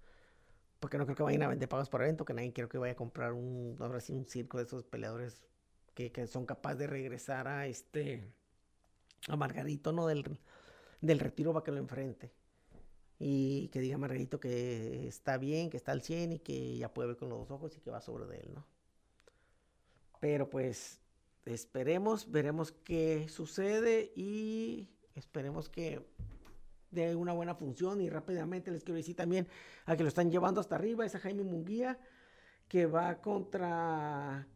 [0.79, 2.93] porque no creo que vayan a vender pagos por evento, que nadie quiero que vaya
[2.93, 5.43] a comprar un, ahora sí, un circo de esos peleadores
[5.93, 8.23] que, que son capaces de regresar a este,
[9.27, 10.07] a Margarito, ¿no?
[10.07, 10.39] Del,
[11.01, 12.31] del retiro para que lo enfrente.
[13.19, 17.07] Y que diga Margarito que está bien, que está al 100 y que ya puede
[17.07, 18.65] ver con los dos ojos y que va sobre de él, ¿no?
[20.19, 21.01] Pero pues
[21.53, 26.05] esperemos, veremos qué sucede y esperemos que
[26.91, 29.47] de una buena función y rápidamente les quiero decir también
[29.85, 31.99] a que lo están llevando hasta arriba, es a Jaime Munguía
[32.67, 34.47] que va contra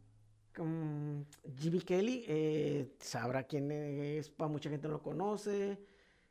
[0.58, 1.24] um,
[1.58, 5.78] Jimmy Kelly, eh, sabrá quién es, para mucha gente no lo conoce,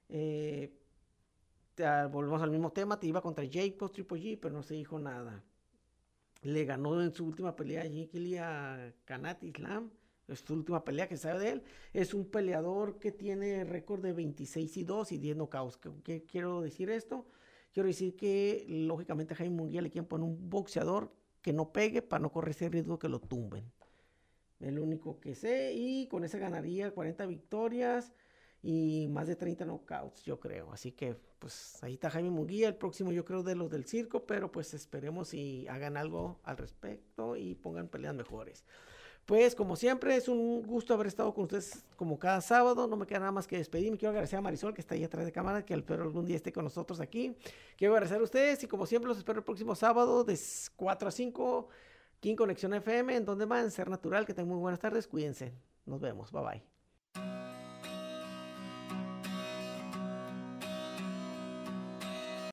[0.10, 0.74] eh,
[2.12, 5.00] volvemos al mismo tema, te iba contra Jake post Triple G, pero no se dijo
[5.00, 5.44] nada.
[6.44, 9.92] Le ganó en su última pelea a Jimmy Kelly a Kanat Islam
[10.28, 11.64] es su última pelea que sabe de él.
[11.94, 15.80] Es un peleador que tiene récord de 26 y 2 y 10 knockouts.
[16.04, 17.26] ¿Qué, quiero decir esto?
[17.74, 21.12] Quiero decir que lógicamente a Jaime Munguía le quieren poner un boxeador
[21.42, 23.72] que no pegue para no correr ese riesgo que lo tumben.
[24.60, 28.14] Es lo único que sé y con ese ganaría 40 victorias
[28.62, 30.72] y más de 30 knockouts, yo creo.
[30.72, 34.28] Así que pues ahí está Jaime Munguía, el próximo yo creo de los del circo,
[34.28, 38.64] pero pues esperemos y hagan algo al respecto y pongan peleas mejores.
[39.26, 42.88] Pues como siempre es un gusto haber estado con ustedes como cada sábado.
[42.88, 43.98] No me queda nada más que despedirme.
[43.98, 46.52] Quiero agradecer a Marisol que está ahí atrás de cámara, que espero algún día esté
[46.52, 47.36] con nosotros aquí.
[47.78, 50.38] Quiero agradecer a ustedes y como siempre los espero el próximo sábado de
[50.76, 51.68] 4 a 5
[52.18, 54.26] aquí en Conexión FM, en donde en Ser Natural.
[54.26, 55.08] Que tengan muy buenas tardes.
[55.08, 55.54] Cuídense.
[55.86, 56.32] Nos vemos.
[56.32, 57.41] Bye bye.